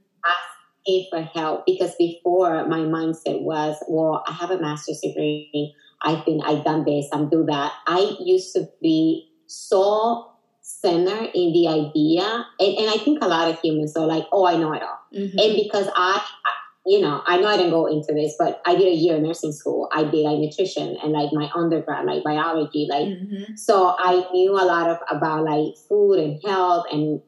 asking 0.86 1.06
for 1.10 1.22
help 1.22 1.66
because 1.66 1.94
before 1.98 2.66
my 2.68 2.78
mindset 2.80 3.40
was 3.42 3.76
well 3.88 4.22
i 4.26 4.32
have 4.32 4.50
a 4.50 4.58
master's 4.58 5.00
degree 5.00 5.74
i've 6.02 6.24
been 6.24 6.40
i've 6.44 6.64
done 6.64 6.84
this 6.84 7.06
i'm 7.12 7.28
do 7.28 7.44
that 7.44 7.72
i 7.86 8.14
used 8.20 8.52
to 8.54 8.68
be 8.82 9.28
so 9.46 10.30
centered 10.60 11.30
in 11.34 11.52
the 11.52 11.66
idea 11.66 12.22
and, 12.60 12.76
and 12.78 12.90
i 12.90 12.96
think 12.98 13.18
a 13.22 13.26
lot 13.28 13.48
of 13.50 13.58
humans 13.60 13.96
are 13.96 14.06
like 14.06 14.24
oh 14.32 14.46
i 14.46 14.56
know 14.56 14.72
it 14.72 14.82
all 14.82 14.98
mhm. 15.14 15.32
and 15.38 15.56
because 15.56 15.88
I, 15.96 16.16
I- 16.16 16.52
you 16.86 17.02
know, 17.02 17.20
I 17.26 17.36
know 17.36 17.48
I 17.48 17.58
didn't 17.58 17.72
go 17.72 17.84
into 17.84 18.14
this, 18.14 18.34
but 18.38 18.62
I 18.64 18.74
did 18.74 18.86
a 18.88 18.94
year 18.94 19.16
in 19.16 19.22
nursing 19.24 19.52
school. 19.52 19.90
I 19.92 20.04
did 20.04 20.24
like 20.24 20.38
nutrition 20.38 20.96
and 21.02 21.12
like 21.12 21.34
my 21.34 21.50
undergrad, 21.54 22.06
like 22.06 22.24
biology, 22.24 22.86
like 22.88 23.08
Mhm. 23.08 23.58
so 23.58 23.94
I 23.98 24.26
knew 24.32 24.52
a 24.52 24.64
lot 24.64 24.88
of 24.88 24.96
about 25.10 25.44
like 25.44 25.76
food 25.86 26.14
and 26.18 26.40
health 26.42 26.86
and 26.90 27.20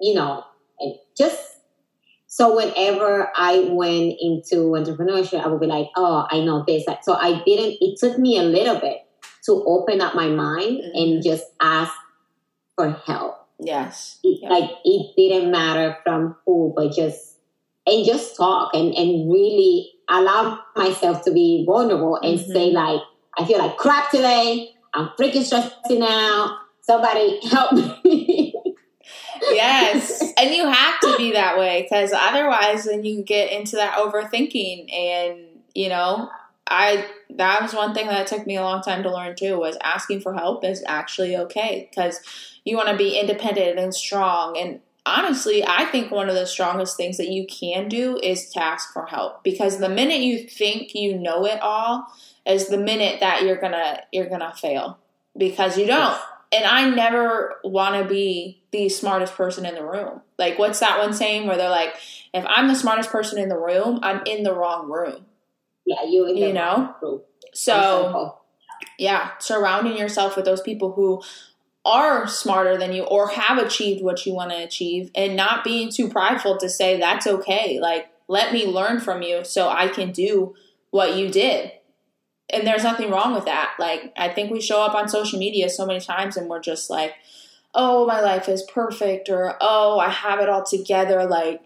you 0.00 0.14
know, 0.14 0.44
and 0.78 0.94
just 1.18 1.51
so 2.34 2.56
whenever 2.56 3.30
I 3.36 3.68
went 3.70 4.14
into 4.18 4.72
entrepreneurship, 4.72 5.44
I 5.44 5.48
would 5.48 5.60
be 5.60 5.66
like, 5.66 5.88
oh, 5.96 6.26
I 6.30 6.40
know 6.40 6.64
this. 6.66 6.82
So 7.02 7.12
I 7.12 7.42
didn't. 7.44 7.76
It 7.82 7.98
took 7.98 8.18
me 8.18 8.38
a 8.38 8.42
little 8.42 8.80
bit 8.80 9.02
to 9.44 9.62
open 9.66 10.00
up 10.00 10.14
my 10.14 10.28
mind 10.28 10.80
and 10.94 11.22
just 11.22 11.44
ask 11.60 11.92
for 12.74 12.90
help 13.04 13.36
yes 13.60 14.18
it, 14.24 14.38
Yeah. 14.40 14.48
like 14.48 14.70
it 14.82 15.14
didn't 15.14 15.50
matter 15.50 15.98
from 16.02 16.34
who, 16.46 16.72
but 16.74 16.92
just 16.92 17.36
and 17.86 18.02
just 18.06 18.34
talk 18.34 18.70
and 18.72 18.94
and 18.94 19.30
really 19.30 19.90
allow 20.08 20.58
myself 20.74 21.22
to 21.24 21.32
be 21.32 21.64
vulnerable 21.66 22.16
and 22.16 22.38
Mhm. 22.40 22.46
say 22.50 22.70
like 22.70 23.02
I 23.38 23.44
feel 23.44 23.58
like 23.58 23.76
crap 23.76 24.10
today. 24.10 24.70
I'm 24.94 25.10
freaking 25.18 25.44
stressing 25.44 26.02
out. 26.02 26.56
Somebody 26.80 27.40
help 27.46 27.72
me. 28.04 28.54
Yes 29.50 30.22
and 30.36 30.54
you 30.54 30.66
have 30.68 31.00
to 31.00 31.16
be 31.16 31.32
that 31.32 31.58
way 31.58 31.82
because 31.82 32.12
otherwise 32.12 32.84
then 32.84 33.04
you 33.04 33.22
get 33.22 33.52
into 33.52 33.76
that 33.76 33.94
overthinking 33.94 34.92
and 34.92 35.40
you 35.74 35.88
know 35.88 36.30
I 36.66 37.06
that 37.30 37.62
was 37.62 37.74
one 37.74 37.94
thing 37.94 38.06
that 38.06 38.26
took 38.26 38.46
me 38.46 38.56
a 38.56 38.62
long 38.62 38.82
time 38.82 39.02
to 39.02 39.12
learn 39.12 39.36
too 39.36 39.58
was 39.58 39.76
asking 39.82 40.20
for 40.20 40.34
help 40.34 40.64
is 40.64 40.82
actually 40.86 41.36
okay 41.36 41.88
because 41.90 42.20
you 42.64 42.76
want 42.76 42.88
to 42.88 42.96
be 42.96 43.18
independent 43.18 43.78
and 43.78 43.94
strong 43.94 44.56
and 44.56 44.80
honestly, 45.04 45.64
I 45.66 45.86
think 45.86 46.10
one 46.10 46.28
of 46.28 46.34
the 46.34 46.46
strongest 46.46 46.96
things 46.96 47.16
that 47.16 47.28
you 47.28 47.46
can 47.46 47.88
do 47.88 48.18
is 48.22 48.50
to 48.50 48.62
ask 48.62 48.92
for 48.92 49.06
help 49.06 49.42
because 49.42 49.78
the 49.78 49.88
minute 49.88 50.20
you 50.20 50.46
think 50.46 50.94
you 50.94 51.18
know 51.18 51.44
it 51.46 51.60
all 51.60 52.06
is 52.46 52.68
the 52.68 52.78
minute 52.78 53.20
that 53.20 53.42
you're 53.42 53.60
gonna 53.60 54.00
you're 54.12 54.28
gonna 54.28 54.54
fail 54.54 54.98
because 55.36 55.78
you 55.78 55.86
don't. 55.86 56.18
And 56.52 56.64
I 56.66 56.90
never 56.90 57.54
want 57.64 58.02
to 58.02 58.08
be 58.08 58.62
the 58.72 58.90
smartest 58.90 59.34
person 59.34 59.64
in 59.64 59.74
the 59.74 59.84
room. 59.84 60.20
Like, 60.38 60.58
what's 60.58 60.80
that 60.80 60.98
one 60.98 61.14
saying 61.14 61.46
where 61.46 61.56
they're 61.56 61.70
like, 61.70 61.94
if 62.34 62.44
I'm 62.46 62.68
the 62.68 62.74
smartest 62.74 63.10
person 63.10 63.38
in 63.38 63.48
the 63.48 63.58
room, 63.58 64.00
I'm 64.02 64.22
in 64.26 64.42
the 64.42 64.54
wrong 64.54 64.90
room. 64.90 65.24
Yeah, 65.86 66.04
you 66.04 66.28
you 66.28 66.52
know. 66.52 66.94
So, 67.54 68.38
yeah, 68.98 69.30
surrounding 69.38 69.96
yourself 69.96 70.36
with 70.36 70.44
those 70.44 70.60
people 70.60 70.92
who 70.92 71.22
are 71.84 72.26
smarter 72.28 72.76
than 72.78 72.92
you 72.92 73.02
or 73.04 73.28
have 73.28 73.58
achieved 73.58 74.02
what 74.02 74.24
you 74.24 74.34
want 74.34 74.50
to 74.50 74.62
achieve 74.62 75.10
and 75.14 75.34
not 75.34 75.64
being 75.64 75.90
too 75.90 76.08
prideful 76.08 76.56
to 76.58 76.68
say 76.68 76.98
that's 76.98 77.26
okay. 77.26 77.80
Like, 77.80 78.08
let 78.28 78.52
me 78.52 78.66
learn 78.66 79.00
from 79.00 79.22
you 79.22 79.44
so 79.44 79.68
I 79.68 79.88
can 79.88 80.12
do 80.12 80.54
what 80.90 81.16
you 81.16 81.30
did. 81.30 81.72
And 82.52 82.66
there's 82.66 82.84
nothing 82.84 83.10
wrong 83.10 83.34
with 83.34 83.46
that. 83.46 83.74
Like, 83.78 84.12
I 84.16 84.28
think 84.28 84.50
we 84.50 84.60
show 84.60 84.82
up 84.82 84.94
on 84.94 85.08
social 85.08 85.38
media 85.38 85.68
so 85.70 85.86
many 85.86 86.00
times 86.00 86.36
and 86.36 86.48
we're 86.48 86.60
just 86.60 86.90
like, 86.90 87.14
oh, 87.74 88.06
my 88.06 88.20
life 88.20 88.48
is 88.48 88.62
perfect 88.62 89.28
or 89.30 89.56
oh, 89.60 89.98
I 89.98 90.10
have 90.10 90.40
it 90.40 90.48
all 90.48 90.64
together. 90.64 91.24
Like, 91.24 91.62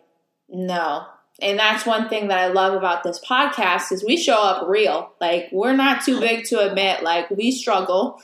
no. 0.48 1.06
And 1.42 1.58
that's 1.58 1.84
one 1.84 2.08
thing 2.08 2.28
that 2.28 2.38
I 2.38 2.46
love 2.46 2.72
about 2.72 3.02
this 3.02 3.20
podcast 3.20 3.92
is 3.92 4.04
we 4.04 4.16
show 4.16 4.40
up 4.40 4.68
real. 4.68 5.12
Like, 5.20 5.48
we're 5.52 5.74
not 5.76 6.04
too 6.04 6.20
big 6.20 6.44
to 6.46 6.60
admit, 6.60 7.02
like, 7.02 7.28
we 7.30 7.50
struggle 7.50 8.20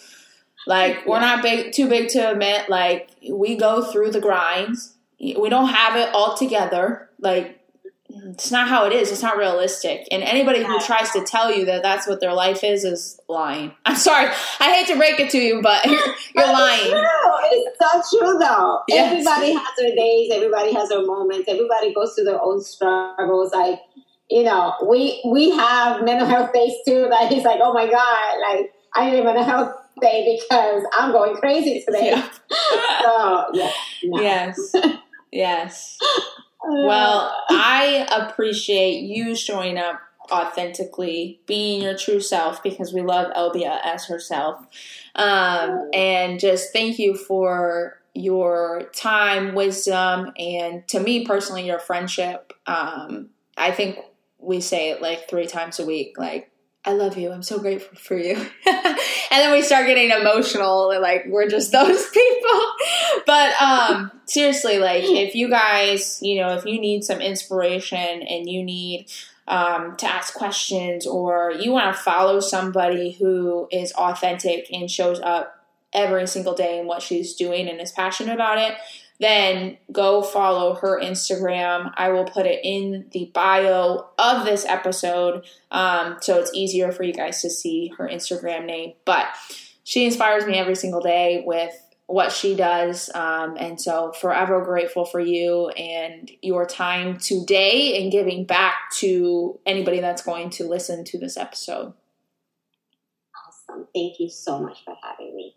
like 0.67 1.07
we're 1.07 1.21
not 1.21 1.43
big 1.43 1.73
too 1.73 1.89
big 1.89 2.09
to 2.11 2.31
admit 2.31 2.69
like 2.69 3.11
we 3.31 3.57
go 3.57 3.83
through 3.83 4.11
the 4.11 4.21
grinds. 4.21 4.95
We 5.19 5.49
don't 5.49 5.69
have 5.69 5.97
it 5.97 6.15
all 6.15 6.37
together. 6.37 7.09
Like 7.19 7.61
it's 8.15 8.51
not 8.51 8.69
how 8.69 8.87
it 8.87 8.93
is. 8.93 9.11
It's 9.11 9.23
not 9.23 9.37
realistic. 9.37 10.07
And 10.11 10.23
anybody 10.23 10.63
who 10.63 10.79
tries 10.81 11.11
to 11.13 11.23
tell 11.25 11.55
you 11.55 11.65
that 11.67 11.83
that's 11.83 12.07
what 12.07 12.21
their 12.21 12.33
life 12.33 12.63
is 12.63 12.85
is 12.85 13.21
lying. 13.29 13.73
I'm 13.85 13.97
sorry. 13.97 14.31
I 14.61 14.75
hate 14.75 14.87
to 14.89 14.97
break 14.97 15.19
it 15.21 15.31
to 15.31 15.39
you, 15.39 15.61
but 15.63 15.85
you're, 15.87 15.99
you're 16.35 16.53
lying. 16.53 16.93
It's 17.53 17.79
so 17.79 18.19
true, 18.19 18.39
though. 18.39 18.81
Yes. 18.89 19.13
Everybody 19.13 19.53
has 19.55 19.69
their 19.79 19.95
days. 19.95 20.31
Everybody 20.33 20.73
has 20.75 20.89
their 20.89 21.05
moments. 21.05 21.49
Everybody 21.49 21.95
goes 21.95 22.15
through 22.15 22.25
their 22.25 22.43
own 22.43 22.63
struggles. 22.63 23.53
Like 23.53 23.81
you 24.33 24.45
know, 24.45 24.75
we 24.89 25.21
we 25.27 25.51
have 25.51 26.03
mental 26.03 26.27
health 26.27 26.53
days 26.55 26.73
too. 26.87 27.07
That 27.11 27.29
he's 27.33 27.45
like, 27.45 27.61
oh 27.63 27.73
my 27.75 27.89
god, 27.89 28.41
like 28.41 28.73
I 28.95 29.11
need 29.11 29.21
a 29.21 29.25
mental 29.25 29.45
health 29.45 29.77
day 30.01 30.39
because 30.41 30.85
I'm 30.95 31.13
going 31.13 31.37
crazy 31.37 31.83
today. 31.85 32.11
Yeah. 32.11 32.29
so, 33.03 33.47
yeah. 33.53 33.71
No. 34.05 34.21
Yes. 34.21 34.73
Yes. 35.31 35.99
Well, 36.65 37.35
I 37.51 38.07
appreciate 38.11 39.03
you 39.03 39.35
showing 39.35 39.79
up 39.79 40.01
authentically, 40.31 41.41
being 41.47 41.83
your 41.83 41.97
true 41.97 42.21
self, 42.21 42.63
because 42.63 42.93
we 42.93 43.03
love 43.03 43.33
Elbia 43.35 43.81
as 43.85 44.07
herself. 44.07 44.65
Um, 45.15 45.91
and 45.93 46.39
just 46.39 46.73
thank 46.73 46.99
you 46.99 47.17
for 47.17 47.99
your 48.15 48.91
time, 48.95 49.55
wisdom, 49.55 50.33
and 50.37 50.87
to 50.89 51.01
me 51.01 51.27
personally, 51.27 51.67
your 51.67 51.79
friendship. 51.79 52.53
Um, 52.67 53.31
I 53.57 53.73
think 53.73 53.99
we 54.39 54.61
say 54.61 54.91
it 54.91 55.03
like 55.03 55.29
three 55.29 55.47
times 55.47 55.81
a 55.81 55.87
week. 55.87 56.19
Like, 56.19 56.52
I 56.85 56.95
love 56.95 57.17
you. 57.17 57.31
I'm 57.31 57.45
so 57.45 57.61
grateful 57.61 57.97
for 57.97 58.17
you. 58.17 58.35
and 58.67 58.97
then 59.31 59.53
we 59.53 59.63
start 59.63 59.87
getting 59.87 60.11
emotional 60.11 60.89
like 61.01 61.27
we're 61.29 61.49
just 61.49 61.71
those 61.71 62.09
people. 62.11 62.63
but 63.25 63.63
um 63.63 64.11
seriously, 64.25 64.79
like 64.79 65.05
if 65.05 65.35
you 65.35 65.49
guys, 65.49 66.19
you 66.23 66.41
know, 66.41 66.55
if 66.55 66.65
you 66.65 66.81
need 66.81 67.05
some 67.05 67.21
inspiration 67.21 68.23
and 68.23 68.49
you 68.49 68.65
need 68.65 69.07
um, 69.47 69.97
to 69.97 70.07
ask 70.07 70.35
questions 70.35 71.07
or 71.07 71.53
you 71.53 71.73
want 71.73 71.95
to 71.95 72.03
follow 72.03 72.41
somebody 72.41 73.13
who 73.13 73.69
is 73.71 73.93
authentic 73.93 74.73
and 74.73 74.91
shows 74.91 75.21
up 75.21 75.67
every 75.93 76.27
single 76.27 76.55
day 76.55 76.79
in 76.79 76.87
what 76.87 77.03
she's 77.03 77.35
doing 77.35 77.69
and 77.69 77.81
is 77.81 77.93
passionate 77.93 78.35
about 78.35 78.59
it, 78.59 78.75
then 79.23 79.79
go 79.91 80.23
follow 80.23 80.75
her 80.75 81.01
Instagram. 81.01 81.93
I 81.97 82.11
will 82.11 82.25
put 82.25 82.47
it 82.47 82.61
in 82.63 83.07
the 83.13 83.31
bio 83.33 84.07
of 84.19 84.45
this 84.45 84.65
episode 84.65 85.45
um, 85.71 86.19
so 86.21 86.39
it's 86.39 86.53
easier 86.55 86.93
for 86.93 87.03
you 87.03 87.13
guys 87.13 87.41
to 87.43 87.51
see 87.51 87.93
her 87.99 88.09
Instagram 88.09 88.67
name. 88.67 88.93
But 89.05 89.27
she 89.85 90.05
inspires 90.05 90.47
me 90.47 90.59
every 90.59 90.77
single 90.77 91.01
day 91.01 91.43
with 91.47 91.75
what 92.07 92.31
she 92.31 92.55
does. 92.55 93.11
Um, 93.15 93.57
and 93.59 93.81
so, 93.81 94.13
forever 94.13 94.63
grateful 94.63 95.07
for 95.07 95.19
you 95.21 95.69
and 95.71 96.31
your 96.43 96.67
time 96.67 97.19
today 97.19 98.03
and 98.03 98.13
giving 98.13 98.45
back 98.45 98.91
to 98.97 99.59
anybody 99.65 100.01
that's 100.01 100.23
going 100.23 100.51
to 100.51 100.69
listen 100.69 101.05
to 101.05 101.19
this 101.19 101.37
episode. 101.37 101.95
Awesome. 103.49 103.87
Thank 103.95 104.21
you 104.21 104.29
so 104.29 104.61
much 104.61 104.85
for 104.85 104.95
having 105.03 105.35
me. 105.35 105.57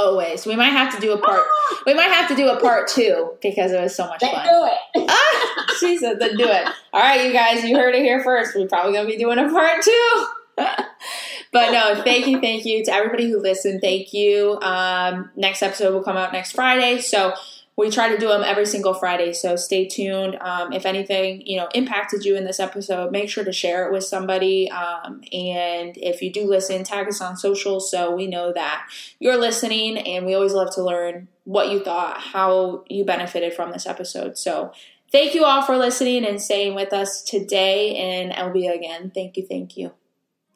Always. 0.00 0.46
We 0.46 0.56
might 0.56 0.70
have 0.70 0.94
to 0.94 1.00
do 1.00 1.12
a 1.12 1.18
part. 1.18 1.44
We 1.86 1.94
might 1.94 2.10
have 2.10 2.28
to 2.28 2.36
do 2.36 2.48
a 2.48 2.60
part 2.60 2.88
two 2.88 3.38
because 3.40 3.72
it 3.72 3.80
was 3.80 3.96
so 3.96 4.06
much 4.06 4.20
then 4.20 4.34
fun. 4.34 4.44
Do 4.44 5.00
it. 5.02 5.08
ah, 5.10 5.66
she 5.80 5.96
said, 5.96 6.18
"Then 6.18 6.36
do 6.36 6.44
it." 6.46 6.68
All 6.92 7.00
right, 7.00 7.26
you 7.26 7.32
guys. 7.32 7.64
You 7.64 7.76
heard 7.76 7.94
it 7.94 8.02
here 8.02 8.22
first. 8.22 8.54
We're 8.54 8.68
probably 8.68 8.92
gonna 8.92 9.08
be 9.08 9.16
doing 9.16 9.38
a 9.38 9.48
part 9.48 9.82
two. 9.82 10.26
but 10.56 11.70
no, 11.72 12.02
thank 12.04 12.26
you, 12.26 12.38
thank 12.40 12.66
you 12.66 12.84
to 12.84 12.92
everybody 12.92 13.30
who 13.30 13.40
listened. 13.40 13.80
Thank 13.80 14.12
you. 14.12 14.58
Um, 14.60 15.30
next 15.36 15.62
episode 15.62 15.94
will 15.94 16.02
come 16.02 16.18
out 16.18 16.32
next 16.32 16.52
Friday. 16.52 17.00
So 17.00 17.32
we 17.80 17.90
try 17.90 18.10
to 18.10 18.18
do 18.18 18.28
them 18.28 18.42
every 18.44 18.66
single 18.66 18.92
Friday, 18.92 19.32
so 19.32 19.56
stay 19.56 19.88
tuned. 19.88 20.36
Um, 20.42 20.70
if 20.70 20.84
anything, 20.84 21.46
you 21.46 21.56
know, 21.56 21.66
impacted 21.74 22.26
you 22.26 22.36
in 22.36 22.44
this 22.44 22.60
episode, 22.60 23.10
make 23.10 23.30
sure 23.30 23.42
to 23.42 23.52
share 23.52 23.86
it 23.86 23.92
with 23.92 24.04
somebody. 24.04 24.70
Um, 24.70 25.22
and 25.32 25.96
if 25.96 26.20
you 26.20 26.30
do 26.30 26.46
listen, 26.46 26.84
tag 26.84 27.08
us 27.08 27.22
on 27.22 27.38
social 27.38 27.80
so 27.80 28.14
we 28.14 28.26
know 28.26 28.52
that 28.52 28.86
you're 29.18 29.38
listening. 29.38 29.96
And 29.96 30.26
we 30.26 30.34
always 30.34 30.52
love 30.52 30.74
to 30.74 30.84
learn 30.84 31.28
what 31.44 31.70
you 31.70 31.82
thought, 31.82 32.20
how 32.20 32.84
you 32.90 33.02
benefited 33.02 33.54
from 33.54 33.72
this 33.72 33.86
episode. 33.86 34.36
So 34.36 34.72
thank 35.10 35.34
you 35.34 35.46
all 35.46 35.62
for 35.62 35.78
listening 35.78 36.26
and 36.26 36.38
staying 36.38 36.74
with 36.74 36.92
us 36.92 37.22
today. 37.22 37.96
And 37.96 38.30
I'll 38.34 38.50
Elbia 38.50 38.76
again, 38.76 39.10
thank 39.14 39.38
you, 39.38 39.46
thank 39.46 39.78
you. 39.78 39.92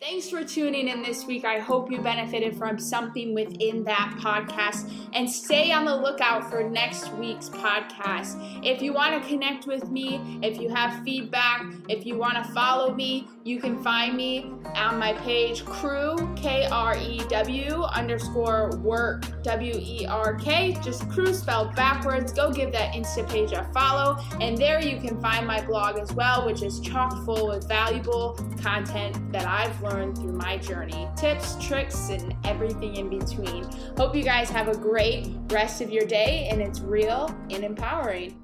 Thanks 0.00 0.28
for 0.28 0.44
tuning 0.44 0.88
in 0.88 1.02
this 1.02 1.24
week. 1.24 1.44
I 1.46 1.60
hope 1.60 1.90
you 1.90 1.98
benefited 1.98 2.58
from 2.58 2.78
something 2.78 3.32
within 3.32 3.84
that 3.84 4.14
podcast 4.20 4.92
and 5.14 5.30
stay 5.30 5.72
on 5.72 5.86
the 5.86 5.96
lookout 5.96 6.50
for 6.50 6.62
next 6.68 7.10
week's 7.14 7.48
podcast. 7.48 8.36
If 8.62 8.82
you 8.82 8.92
want 8.92 9.22
to 9.22 9.26
connect 9.26 9.66
with 9.66 9.88
me, 9.90 10.40
if 10.42 10.60
you 10.60 10.68
have 10.68 11.02
feedback, 11.04 11.64
if 11.88 12.04
you 12.04 12.18
want 12.18 12.34
to 12.34 12.44
follow 12.52 12.92
me, 12.92 13.28
you 13.44 13.60
can 13.60 13.82
find 13.82 14.16
me 14.16 14.52
on 14.74 14.98
my 14.98 15.12
page 15.18 15.64
crew, 15.64 16.16
K 16.34 16.66
R 16.70 16.96
E 16.96 17.20
W 17.28 17.82
underscore 17.82 18.76
work, 18.78 19.42
W 19.42 19.74
E 19.74 20.06
R 20.06 20.34
K, 20.34 20.76
just 20.82 21.08
crew 21.08 21.32
spelled 21.32 21.74
backwards. 21.76 22.32
Go 22.32 22.50
give 22.50 22.72
that 22.72 22.94
Insta 22.94 23.28
page 23.28 23.52
a 23.52 23.64
follow, 23.72 24.18
and 24.40 24.56
there 24.56 24.80
you 24.82 24.98
can 24.98 25.20
find 25.20 25.46
my 25.46 25.64
blog 25.64 25.98
as 25.98 26.12
well, 26.12 26.46
which 26.46 26.62
is 26.62 26.80
chock 26.80 27.24
full 27.24 27.48
with 27.48 27.68
valuable 27.68 28.38
content 28.60 29.30
that 29.30 29.46
I've 29.46 29.80
learned 29.94 30.16
through 30.16 30.32
my 30.32 30.56
journey 30.58 31.08
tips, 31.16 31.56
tricks, 31.64 32.08
and 32.08 32.34
everything 32.44 32.96
in 32.96 33.08
between. 33.08 33.64
Hope 33.96 34.14
you 34.16 34.24
guys 34.24 34.50
have 34.50 34.68
a 34.68 34.76
great 34.76 35.28
rest 35.50 35.80
of 35.80 35.90
your 35.90 36.04
day, 36.04 36.48
and 36.50 36.60
it's 36.60 36.80
real 36.80 37.34
and 37.50 37.62
empowering. 37.64 38.43